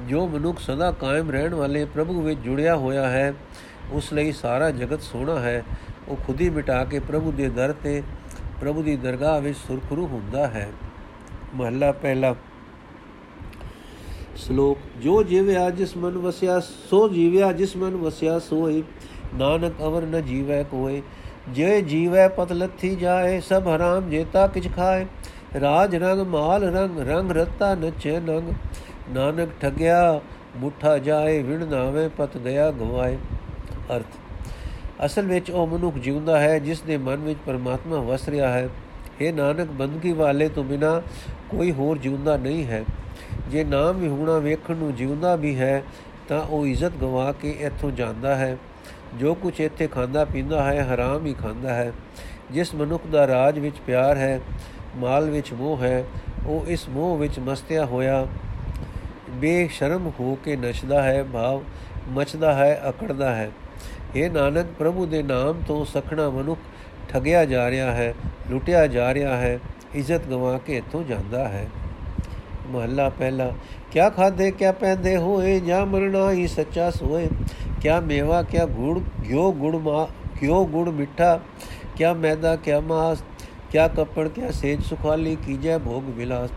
ਜੋ 0.09 0.27
ਮਨੁੱਖ 0.27 0.59
ਸਦਾ 0.59 0.91
ਕਾਇਮ 0.91 1.31
ਰਹਿਣ 1.31 1.53
ਵਾਲੇ 1.53 1.85
ਪ੍ਰਭੂ 1.85 2.21
ਵਿੱਚ 2.21 2.39
ਜੁੜਿਆ 2.39 2.75
ਹੋਇਆ 2.75 3.09
ਹੈ, 3.09 3.33
ਉਸ 3.91 4.13
ਲਈ 4.13 4.31
ਸਾਰਾ 4.31 4.71
ਜਗਤ 4.71 5.01
ਸੋਹਣਾ 5.01 5.39
ਹੈ। 5.39 5.63
ਉਹ 6.07 6.17
ਖੁਦ 6.27 6.41
ਹੀ 6.41 6.49
ਮਿਟਾ 6.49 6.85
ਕੇ 6.85 6.99
ਪ੍ਰਭੂ 6.99 7.31
ਦੇ 7.31 7.49
ਦਰ 7.49 7.73
ਤੇ, 7.83 8.03
ਪ੍ਰਭੂ 8.61 8.83
ਦੀ 8.83 8.95
ਦਰਗਾਹ 8.95 9.41
ਵਿੱਚ 9.41 9.57
ਸੁਰਖਰੂ 9.57 10.07
ਹੁੰਦਾ 10.07 10.47
ਹੈ। 10.47 10.69
ਮਹੱਲਾ 11.55 11.91
ਪਹਿਲਾ। 11.91 12.35
ਸ਼ਲੋਕ, 14.35 14.77
ਜੋ 15.01 15.23
ਜੀਵਿਆ 15.23 15.69
ਜਿਸ 15.69 15.97
ਮਨ 15.97 16.17
ਵਸਿਆ, 16.17 16.59
ਸੋ 16.59 17.09
ਜੀਵਿਆ 17.09 17.51
ਜਿਸ 17.51 17.77
ਮਨ 17.77 17.95
ਵਸਿਆ 17.95 18.39
ਸੋਈ 18.39 18.83
ਨਾਨਕ 19.33 19.73
ਅਵਰ 19.81 20.01
ਨ 20.01 20.25
ਜੀਵੈ 20.25 20.63
ਕੋਏ। 20.63 21.01
ਜੇ 21.49 21.81
ਜੀਵੈ 21.81 22.27
ਪਤ 22.27 22.51
ਲੱਥੀ 22.51 22.95
ਜਾਏ, 22.95 23.39
ਸਭ 23.39 23.63
ਹਰਾਮ 23.75 24.09
ਜੇਤਾ 24.09 24.47
ਕਿਛ 24.47 24.67
ਖਾਏ। 24.75 25.05
ਰਾਜ 25.61 25.95
ਰੰਗ 25.95 26.19
ਮਾਲ 26.19 26.63
ਰੰਗ 26.63 26.99
ਰੰਗ 26.99 27.31
ਰਤਾ 27.31 27.75
ਨਚੇ 27.75 28.19
ਨੰਗ। 28.19 28.53
ਨਾਨਕ 29.09 29.49
ਠਗਿਆ, 29.61 30.21
ਮੁੱਠਾ 30.55 30.97
ਜਾਏ, 30.97 31.41
ਵਿਣ 31.41 31.65
ਨਾਵੇਂ 31.67 32.09
ਪਤ 32.09 32.37
ਗਿਆ 32.37 32.71
ਗਵਾਏ। 32.71 33.17
ਅਰਥ, 33.95 34.17
ਅਸਲ 35.05 35.25
ਵਿੱਚ 35.25 35.51
ਉਹ 35.51 35.67
ਮਨੁੱਖ 35.67 35.97
ਜਿਉਂਦਾ 35.97 36.39
ਹੈ, 36.39 36.59
ਜਿਸ 36.59 36.81
ਦੇ 36.81 36.97
ਮਨ 36.97 37.15
ਵਿੱਚ 37.15 37.39
ਪਰਮਾਤਮਾ 37.45 37.97
ਵਸ 37.97 38.29
ਰਿਹਾ 38.29 38.49
ਹੈ। 38.49 38.69
ਇਹ 39.21 39.33
ਨਾਨਕ, 39.33 39.67
ਬੰਦਗੀ 39.67 40.13
ਵਾਲੇ 40.13 40.49
ਤੋਂ 40.49 40.63
ਬਿਨਾ 40.63 41.01
ਕੋਈ 41.49 41.71
ਹੋਰ 41.71 41.97
ਜਿਉਂਦਾ 41.97 42.37
ਨਹੀਂ 42.37 42.65
ਹੈ। 42.65 42.83
ਜੇ 43.49 43.63
ਨਾਮ 43.63 43.97
ਵਿਹੂਣਾ 43.97 44.37
ਵੇਖਣ 44.37 44.75
ਨੂੰ 44.75 44.95
ਜਿਉਂਦਾ 44.95 45.35
ਵੀ 45.35 45.59
ਹੈ, 45.59 45.83
ਤਾਂ 46.27 46.41
ਉਹ 46.41 46.67
ਇੱਜ਼ਤ 46.67 46.91
ਗਵਾ 47.01 47.31
ਕੇ 47.31 47.49
ਇੱਥੋਂ 47.49 47.91
ਜਾਂਦਾ 47.91 48.35
ਹੈ। 48.35 48.57
ਜੋ 49.19 49.33
ਕੁਝ 49.35 49.61
ਇੱਥੇ 49.61 49.87
ਖਾਂਦਾ 49.87 50.25
ਪੀਂਦਾ 50.25 50.63
ਹੈ, 50.63 50.93
ਹਰਾਮ 50.93 51.25
ਹੀ 51.25 51.33
ਖਾਂਦਾ 51.33 51.73
ਹੈ। 51.73 51.93
ਜਿਸ 52.51 52.75
ਮਨੁੱਖ 52.75 53.07
ਦਾ 53.07 53.27
ਰਾਜ 53.27 53.59
ਵਿੱਚ 53.59 53.75
ਪਿਆਰ 53.85 54.17
ਹੈ, 54.17 54.39
ਮਾਲ 54.95 55.29
ਵਿੱਚ 55.29 55.53
ਮੋਹ 55.53 55.77
ਹੈ, 55.81 56.03
ਉਹ 56.47 56.65
ਇਸ 56.67 56.89
ਮੋਹ 56.89 57.17
ਵਿੱਚ 57.17 57.39
ਮਸਤਿਆ 57.39 57.85
ਹੋਇਆ। 57.85 58.27
ਬੇਸ਼ਰਮ 59.39 60.11
ਹੋ 60.19 60.37
ਕੇ 60.45 60.55
ਨੱਚਦਾ 60.55 61.01
ਹੈ, 61.03 61.23
ਭਾਵ 61.23 61.63
ਮਚਦਾ 62.09 62.53
ਹੈ, 62.53 62.81
ਅਕੜਦਾ 62.89 63.35
ਹੈ। 63.35 63.51
ਇਹ 64.15 64.29
ਨਾਨਕ, 64.31 64.65
ਪ੍ਰਭੂ 64.79 65.05
ਦੇ 65.05 65.23
ਨਾਮ 65.23 65.61
ਤੋਂ 65.67 65.85
ਸਖਣਾ 65.85 66.29
ਮਨੁੱਖ 66.29 66.59
ਠਗਿਆ 67.09 67.45
ਜਾ 67.45 67.69
ਰਿਹਾ 67.69 67.91
ਹੈ, 67.91 68.13
ਲੁੱਟਿਆ 68.49 68.87
ਜਾ 68.87 69.13
ਰਿਹਾ 69.13 69.37
ਹੈ, 69.37 69.59
ਇੱਜ਼ਤ 69.95 70.27
ਗਵਾ 70.27 70.57
ਕੇ 70.57 70.77
ਇੱਥੋਂ 70.77 71.03
ਜਾਂਦਾ 71.03 71.47
ਹੈ। 71.47 71.67
ਮਹੱਲਾ 72.67 73.09
ਪਹਿਲਾ, 73.09 73.51
ਕਿਆ 73.91 74.09
ਖਾਦੇ 74.09 74.51
ਕਿਆ 74.51 74.71
ਪੈਂਦੇ 74.71 75.17
ਹੋਏ, 75.17 75.59
ਜਾਂ 75.59 75.85
ਮਰਨਾ 75.85 76.31
ਹੀ 76.31 76.47
ਸੱਚਾ 76.47 76.89
ਸੋਏ? 76.91 77.27
ਕਿਆ 77.81 77.99
ਮੇਵਾ, 77.99 78.43
ਕਿਆ 78.43 78.65
ਗੁੜ 78.65 78.99
ਗਿਓ 78.99 79.51
ਗੁੜ 79.51 79.75
ਮਾ 79.75 80.07
ਕਿਉ 80.39 80.65
ਗੁੜ 80.65 80.89
ਮਿੱਠਾ? 80.89 81.39
ਕਿਆ 81.95 82.13
ਮੈਦਾ, 82.13 82.55
ਕਿਆ 82.55 82.79
ਮਾਸ? 82.79 83.23
ਕਿਆ 83.71 83.87
ਕੱਪੜ, 83.87 84.27
ਕਿਆ 84.27 84.51
ਸੇਜ 84.51 84.83
ਸੁਖਾਲੀ, 84.83 85.37
ਕੀਜੈ 85.45 85.77
ਭੋਗ 85.77 86.09
ਵਿਲਾਸ? 86.09 86.49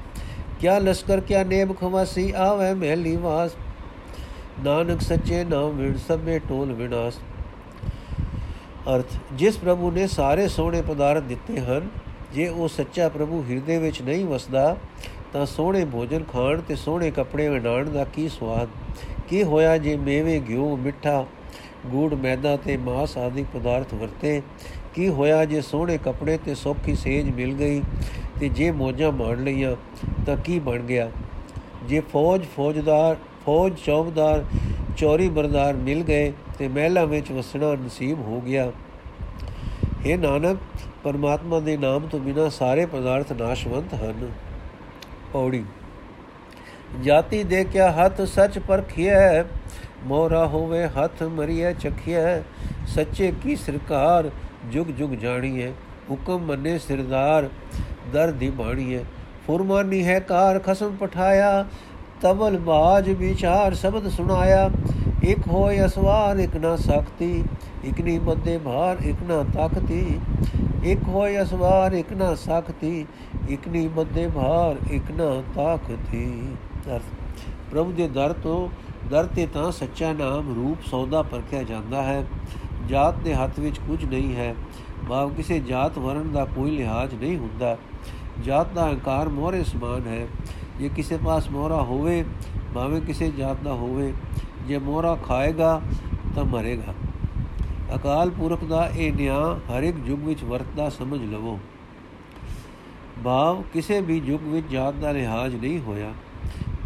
ਕਿਆ 0.60 0.78
ਲਸ਼ਕਰ, 0.78 1.20
ਕਿਆ 1.20 1.42
ਨੇਮ 1.44 1.72
ਖਵਾਸੀ 1.72 2.30
ਆਵੇ 2.36 2.72
ਮਹਿਲੀ 2.74 3.16
ਵਾਸ। 3.16 3.50
ਨਾਨਕ 4.64 5.00
ਸੱਚੇ 5.00 5.42
ਨਾਮ 5.44 5.76
ਵਿਣ 5.76 5.96
ਸਭੇ 6.08 6.38
ਟੋਲ 6.38 6.72
ਵਿਨਾਸ਼ 6.72 7.18
ਅਰਥ, 8.94 9.14
ਜਿਸ 9.34 9.56
ਪ੍ਰਭੂ 9.58 9.90
ਨੇ 9.90 10.06
ਸਾਰੇ 10.06 10.46
ਸੋਹਣੇ 10.48 10.82
ਪਦਾਰਥ 10.82 11.22
ਦਿੱਤੇ 11.22 11.60
ਹਨ, 11.60 11.88
ਜੇ 12.34 12.48
ਉਹ 12.48 12.68
ਸੱਚਾ 12.68 13.08
ਪ੍ਰਭੂ 13.08 13.42
ਹਿਰਦੇ 13.50 13.78
ਵਿੱਚ 13.78 14.02
ਨਹੀਂ 14.02 14.24
ਵਸਦਾ, 14.26 14.76
ਤਾਂ 15.32 15.46
ਸੋਹਣੇ 15.46 15.84
ਭੋਜਨ 15.84 16.24
ਖਾਣ 16.32 16.60
ਤੇ 16.60 16.76
ਸੋਹਣੇ 16.76 17.10
ਕੱਪੜੇ 17.10 17.48
ਵਡਾਣ 17.48 17.90
ਦਾ 17.90 18.04
ਕੀ 18.04 18.28
ਸਵਾਦ 18.28 18.68
ਕੀ 19.28 19.42
ਹੋਇਆ 19.42 19.76
ਜੇ 19.78 19.96
ਮੇਵੇ, 19.96 20.40
ਘਿਓ, 20.48 20.76
ਮਿੱਠਾ, 20.76 21.24
ਗੂੜ, 21.86 22.14
ਮੈਦਾ 22.14 22.56
ਤੇ 22.56 22.76
ਮਾਸ 22.76 23.16
ਆਦਿ 23.18 23.44
ਪਦਾਰਥ 23.54 23.94
ਵਰਤੇ? 23.94 24.40
ਕੀ 24.94 25.08
ਹੋਇਆ 25.08 25.44
ਜੇ 25.44 25.60
ਸੋਹਣੇ 25.60 25.98
ਕੱਪੜੇ 25.98 26.38
ਤੇ 26.44 26.54
ਸੌਖੀ 26.54 26.94
ਸੇਜ 26.94 27.28
ਮਿਲ 27.30 27.52
ਗਈ? 27.54 27.82
ਤੇ 28.40 28.48
ਜੇ 28.48 28.70
ਮੋਜਾਂ 28.70 29.12
ਮਾਣ 29.12 29.44
ਲਈਆਂ 29.44 29.76
ਤਾਂ 30.26 30.36
ਕੀ 30.36 30.58
ਬਣ 30.58 30.78
ਗਿਆ? 30.78 31.10
ਜੇ 31.84 32.00
ਫੌਜ 32.00 32.44
ਫੌਜਦਾਰ, 32.56 33.16
ਫੌਜ 33.46 33.72
ਚੌਬਦਾਰ 33.86 34.44
ਚੌਰੀ 34.96 35.28
ਬਰਦਾਰ 35.28 35.74
ਮਿਲ 35.74 36.02
ਗਏ 36.02 36.32
ਤੇ 36.58 36.68
ਮਹਿਲਾ 36.68 37.04
ਵਿੱਚ 37.04 37.32
ਵਸਣਾ 37.32 37.72
ਨਸੀਬ 37.72 38.18
ਹੋ 38.18 38.40
ਗਿਆ। 38.40 38.72
ਇਹ 40.06 40.18
ਨਾਨਕ, 40.18 40.58
ਪਰਮਾਤਮਾ 41.04 41.60
ਦੇ 41.60 41.76
ਨਾਮ 41.76 42.06
ਤੋਂ 42.06 42.20
ਬਿਨਾ 42.20 42.48
ਸਾਰੇ 42.48 42.86
ਪਦਾਰਥ 42.86 43.32
ਨਾਸ਼ਵੰਤ 43.32 43.94
ਹਨ। 43.94 44.32
ਪੌੜੀ। 45.32 45.64
ਜਾਤੀ 47.02 47.44
ਦੇ 47.44 47.64
ਕਿਆ 47.64 47.92
ਹੱਥ 47.92 48.20
ਸੱਚ 48.20 48.58
ਪਰਖਿਐ? 48.58 49.42
ਮੋਰਾ 50.04 50.46
ਹੋਵੇ 50.46 50.86
ਹੱਥ 50.86 51.22
ਮਰੀਐ 51.22 51.72
ਚਖਿਐ। 51.72 52.40
ਸੱਚੇ 52.86 53.32
ਕੀ 53.42 53.56
ਸਰਕਾਰ 53.56 54.30
ਜੁਗ 54.72 54.86
ਜੁਗ 54.86 55.10
ਜਾਣੀਐ। 55.10 55.70
ਹੁਕਮ 56.10 56.38
ਮੰਨੇ 56.38 56.78
ਸਿਰਦਾਰ 56.78 57.48
ਦਰ 58.12 58.30
ਦੀ 58.30 58.50
ਬਾਣੀਐ 58.50 59.02
ਫੁਰਮਾਨੀ 59.46 60.04
ਹੈ 60.04 60.18
ਕਾਰ 60.20 60.58
ਖਸਮ 60.58 60.96
ਪਠਾਇਆ, 60.96 61.64
ਤਵਲ 62.22 62.58
ਬਾਜ 62.58 63.10
ਵਿਚਾਰ 63.10 63.74
ਸ਼ਬਦ 63.74 64.08
ਸੁਣਾਇਆ। 64.08 64.70
ਇਕ 65.24 65.46
ਹੋਇ 65.48 65.84
ਅਸਵਾਰ, 65.86 66.36
ਇਕ 66.36 66.56
ਨਾ 66.56 66.76
ਸਕਤੀ 66.76 67.44
ਇਕ 67.84 68.00
ਨੀ 68.00 68.18
ਬੰਦੇ 68.18 68.58
ਭਾਰ, 68.58 69.02
ਇਕ 69.04 69.16
ਨਾ 69.22 69.68
ਤਖਤੀ 69.68 70.20
ਇਕ 70.84 71.02
ਹੋਇ 71.08 71.42
ਅਸਵਾਰ, 71.42 71.92
ਇਕ 71.92 72.12
ਨਾ 72.12 72.34
ਸਕਤੀ 72.34 73.06
ਇਕ 73.48 73.68
ਨੀ 73.68 73.86
ਬੰਦੇ 73.88 74.26
ਭਾਰ, 74.28 74.76
ਇਕ 74.92 75.10
ਨਾ 75.10 75.30
ਤਖਤੀ 75.56 76.56
ਪ੍ਰਭੂ 77.70 77.92
ਦੇ 77.92 78.08
ਦਰ 78.08 78.32
ਤੋਂ 78.32 78.68
ਦਰ 79.10 79.26
ਤੇ 79.26 79.46
ਤਾਂ 79.46 79.70
ਸੱਚਾ 79.72 80.12
ਨਾਮ 80.12 80.54
ਰੂਪ 80.54 80.78
ਸੌਦਾ 80.90 81.22
ਪਰਖਿਆ 81.22 81.62
ਜਾਂਦਾ 81.62 82.02
ਹੈ। 82.02 82.24
ਜਾਤ 82.88 83.14
ਦੇ 83.14 83.34
ਹੱਥ 83.34 83.58
ਵਿੱਚ 83.58 83.78
ਕੁਝ 83.78 84.04
ਨਹੀਂ 84.04 84.34
ਹੈ। 84.36 84.54
ਭਾਵ 85.08 85.30
ਕਿਸੇ 85.30 85.60
ਜਾਤ 85.60 85.98
ਵਰਨ 85.98 86.32
ਦਾ 86.32 86.44
ਕੋਈ 86.44 86.70
ਲਿਹਾਜ਼ 86.70 87.14
ਨਹੀਂ 87.14 87.36
ਹੁੰਦਾ। 87.36 87.78
ਜਾਤ 88.44 88.72
ਦਾ 88.72 88.88
ਹੰਕਾਰ 88.88 89.28
ਮੋਹਰੇ 89.28 89.64
ਸਮਾਨ 89.64 90.06
ਹੈ। 90.06 90.26
ਜੇ 90.78 90.88
ਕਿਸੇ 90.88 91.16
ਪਾਸ 91.16 91.50
ਮੋਹਰਾ 91.50 91.82
ਹੋਵੇ, 91.82 92.24
ਭਾਵੇਂ 92.74 93.00
ਕਿਸੇ 93.00 93.30
ਜਾਤ 93.30 93.56
ਦਾ 93.64 93.72
ਹੋਵੇ, 93.72 94.12
ਜੇ 94.66 94.78
ਮੋਹਰਾ 94.78 95.14
ਖਾਏਗਾ 95.14 95.80
ਤਾਂ 96.34 96.44
ਮਰੇਗਾ। 96.44 96.94
ਅਕਾਲ 97.94 98.30
ਪੁਰਖ 98.30 98.64
ਦਾ 98.64 98.90
ਇਹ 98.96 99.12
ਨਿਆਂ 99.12 99.56
ਹਰ 99.56 99.82
ਇੱਕ 99.82 99.96
ਯੁੱਗ 100.06 100.24
ਵਿੱਚ 100.24 100.44
ਵਰਤਦਾ 100.44 100.88
ਸਮਝ 100.88 101.20
ਲਵੋ। 101.24 101.58
ਭਾਵ 103.24 103.62
ਕਿਸੇ 103.72 104.00
ਵੀ 104.00 104.22
ਯੁੱਗ 104.24 104.42
ਵਿੱਚ 104.42 104.66
ਜਾਤ 104.70 104.94
ਦਾ 104.94 105.12
ਲਿਹਾਜ਼ 105.12 105.56
ਨਹੀਂ 105.56 105.80
ਹੋਇਆ। 105.80 106.12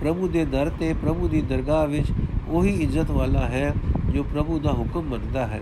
ਪ੍ਰਭੂ 0.00 0.28
ਦੇ 0.28 0.44
ਦਰ 0.44 0.70
ਤੇ 0.80 0.92
ਪ੍ਰਭੂ 0.92 1.28
ਦੀ 1.28 1.42
ਦਰਗਾਹ 1.42 1.86
ਵਿੱਚ 1.86 2.12
ਉਹੀ 2.48 2.82
ਇੱਜ਼ਤ 2.82 3.10
ਵਾਲਾ 3.10 3.40
ਹੈ 3.40 3.74
ਜੋ 4.10 4.22
ਪ੍ਰਭੂ 4.22 4.58
ਦਾ 4.58 4.72
ਹੁਕਮ 4.72 5.02
ਮੰਨਦਾ 5.02 5.46
ਹੈ। 5.46 5.60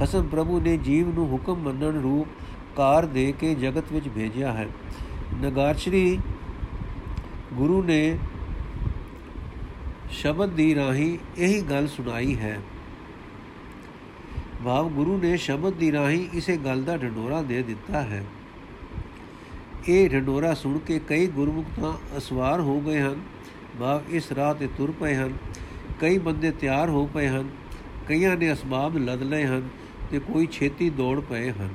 ਖਸਮ 0.00 0.28
ਪ੍ਰਭੂ 0.28 0.60
ਨੇ 0.60 0.76
ਜੀਵ 0.76 1.14
ਨੂੰ 1.14 1.32
ਹੁਕਮ 1.32 1.56
ਮੰਨਣ 1.56 2.00
ਰੂਪ 2.00 2.28
ਕਾਰ 2.76 3.06
ਦੇ 3.06 3.34
ਕੇ 3.40 3.54
ਜਗਤ 3.54 3.84
ਵਿੱਚ 3.92 4.08
ਭੇਜਿਆ 4.08 4.52
ਹੈ। 4.52 4.68
ਨਗਾਰਸ਼ਰੀ 5.40 6.18
ਗੁਰੂ 7.52 7.82
ਨੇ 7.82 8.18
ਸ਼ਬਦ 10.10 10.48
ਦੀ 10.48 10.74
ਰਾਹੀ 10.74 11.18
ਇਹੀ 11.38 11.62
ਗੱਲ 11.62 11.88
ਸੁਣਾਈ 11.88 12.36
ਹੈ। 12.36 12.60
ਭਾਵ 14.64 14.88
ਗੁਰੂ 14.88 15.18
ਨੇ 15.18 15.36
ਸ਼ਬਦ 15.36 15.72
ਦੀ 15.72 15.92
ਰਾਹੀ 15.92 16.28
ਇਸੇ 16.34 16.56
ਗੱਲ 16.56 16.82
ਦਾ 16.82 16.96
ਢੰਡੋਰਾ 16.96 17.42
ਦੇ 17.42 17.62
ਦਿੱਤਾ 17.62 18.00
ਹੈ। 18.00 18.24
ਇਹ 19.88 20.10
ਢੰਡੋਰਾ 20.10 20.54
ਸੁਣ 20.54 20.78
ਕੇ 20.78 21.00
ਕਈ 21.08 21.26
ਗੁਰਮੁਖ 21.26 21.66
ਤਾਂ 21.80 22.18
ਅਸਵਾਰ 22.18 22.60
ਹੋ 22.60 22.80
ਗਏ 22.80 23.00
ਹਨ। 23.00 23.20
ਭਾਵ 23.80 24.00
ਇਸ 24.08 24.32
ਰਾਹ 24.32 24.54
ਤੇ 24.54 24.66
ਤੁਰ 24.66 24.90
ਪਏ 25.00 25.14
ਹਨ। 25.14 25.32
ਕਈ 26.00 26.18
ਬੰਦੇ 26.18 26.50
ਤਿਆਰ 26.50 26.88
ਹੋ 26.88 27.06
ਪਏ 27.06 27.28
ਹਨ। 27.28 27.50
ਕਈਆਂ 28.08 28.36
ਨੇ 28.36 28.52
ਅਸਬਾਬ 28.52 28.96
ਲਦ 28.96 29.22
ਲਏ 29.22 29.44
ਹਨ। 29.44 29.68
ਤੇ 30.10 30.18
ਕੋਈ 30.18 30.46
ਛੇਤੀ 30.46 30.90
ਦੌੜ 30.90 31.20
ਪਏ 31.20 31.50
ਹਨ। 31.50 31.68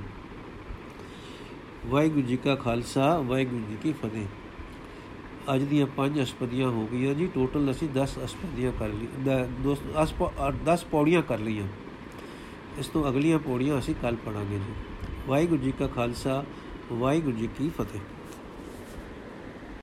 ਵਾਹਿਗੁਰੂ 1.86 2.22
ਜੀ 2.22 2.38
ਕਾ 2.38 2.56
ਖਾਲਸਾ, 2.56 3.20
ਵਾਹਿਗੁਰੂ 3.20 3.62
ਜੀ 3.70 3.78
ਕੀ 3.84 3.94
ਫਤਿਹ। 3.94 4.26
ਅੱਜ 5.56 5.64
ਦੀਆਂ 5.64 5.88
ਪੰਜ 5.88 6.22
ਅਸਪਦੀਆਂ 6.22 6.70
ਹੋ 6.70 6.88
ਗਈਆਂ 6.92 7.14
ਜੀ। 7.14 7.28
ਟੋਟਲ 7.28 7.72
ਅਸੀਂ 7.72 7.90
10 7.90 8.20
ਅਸਪਦੀਆਂ 8.26 8.72
ਕਰ 8.80 8.88
ਲਈ 8.88 9.08
10 10.66 10.84
ਪੌੜੀਆਂ 10.84 11.22
ਕਰ 11.22 11.40
ਲਈਆਂ। 11.40 11.68
ਇਸ 12.80 12.88
ਤੋਂ 12.88 13.10
ਅਗਲੀਆਂ 13.10 13.40
ਪੌੜੀਆਂ 13.40 13.80
ਅਸੀਂ 13.80 13.96
ਕੱਲ 14.02 14.16
ਪੜਾਂਗੇ 14.16 14.56
ਜੀ। 14.56 14.74
ਵਾਹਿਗੁਰੂ 15.28 15.62
ਜੀ 15.62 15.72
ਕਾ 15.72 15.88
ਖਾਲਸਾ, 15.88 16.44
ਵਾਹਿਗੁਰੂ 16.94 17.38
ਜੀ 17.38 17.48
ਕੀ 17.48 17.70
ਫਤਿਹ। 17.70 18.02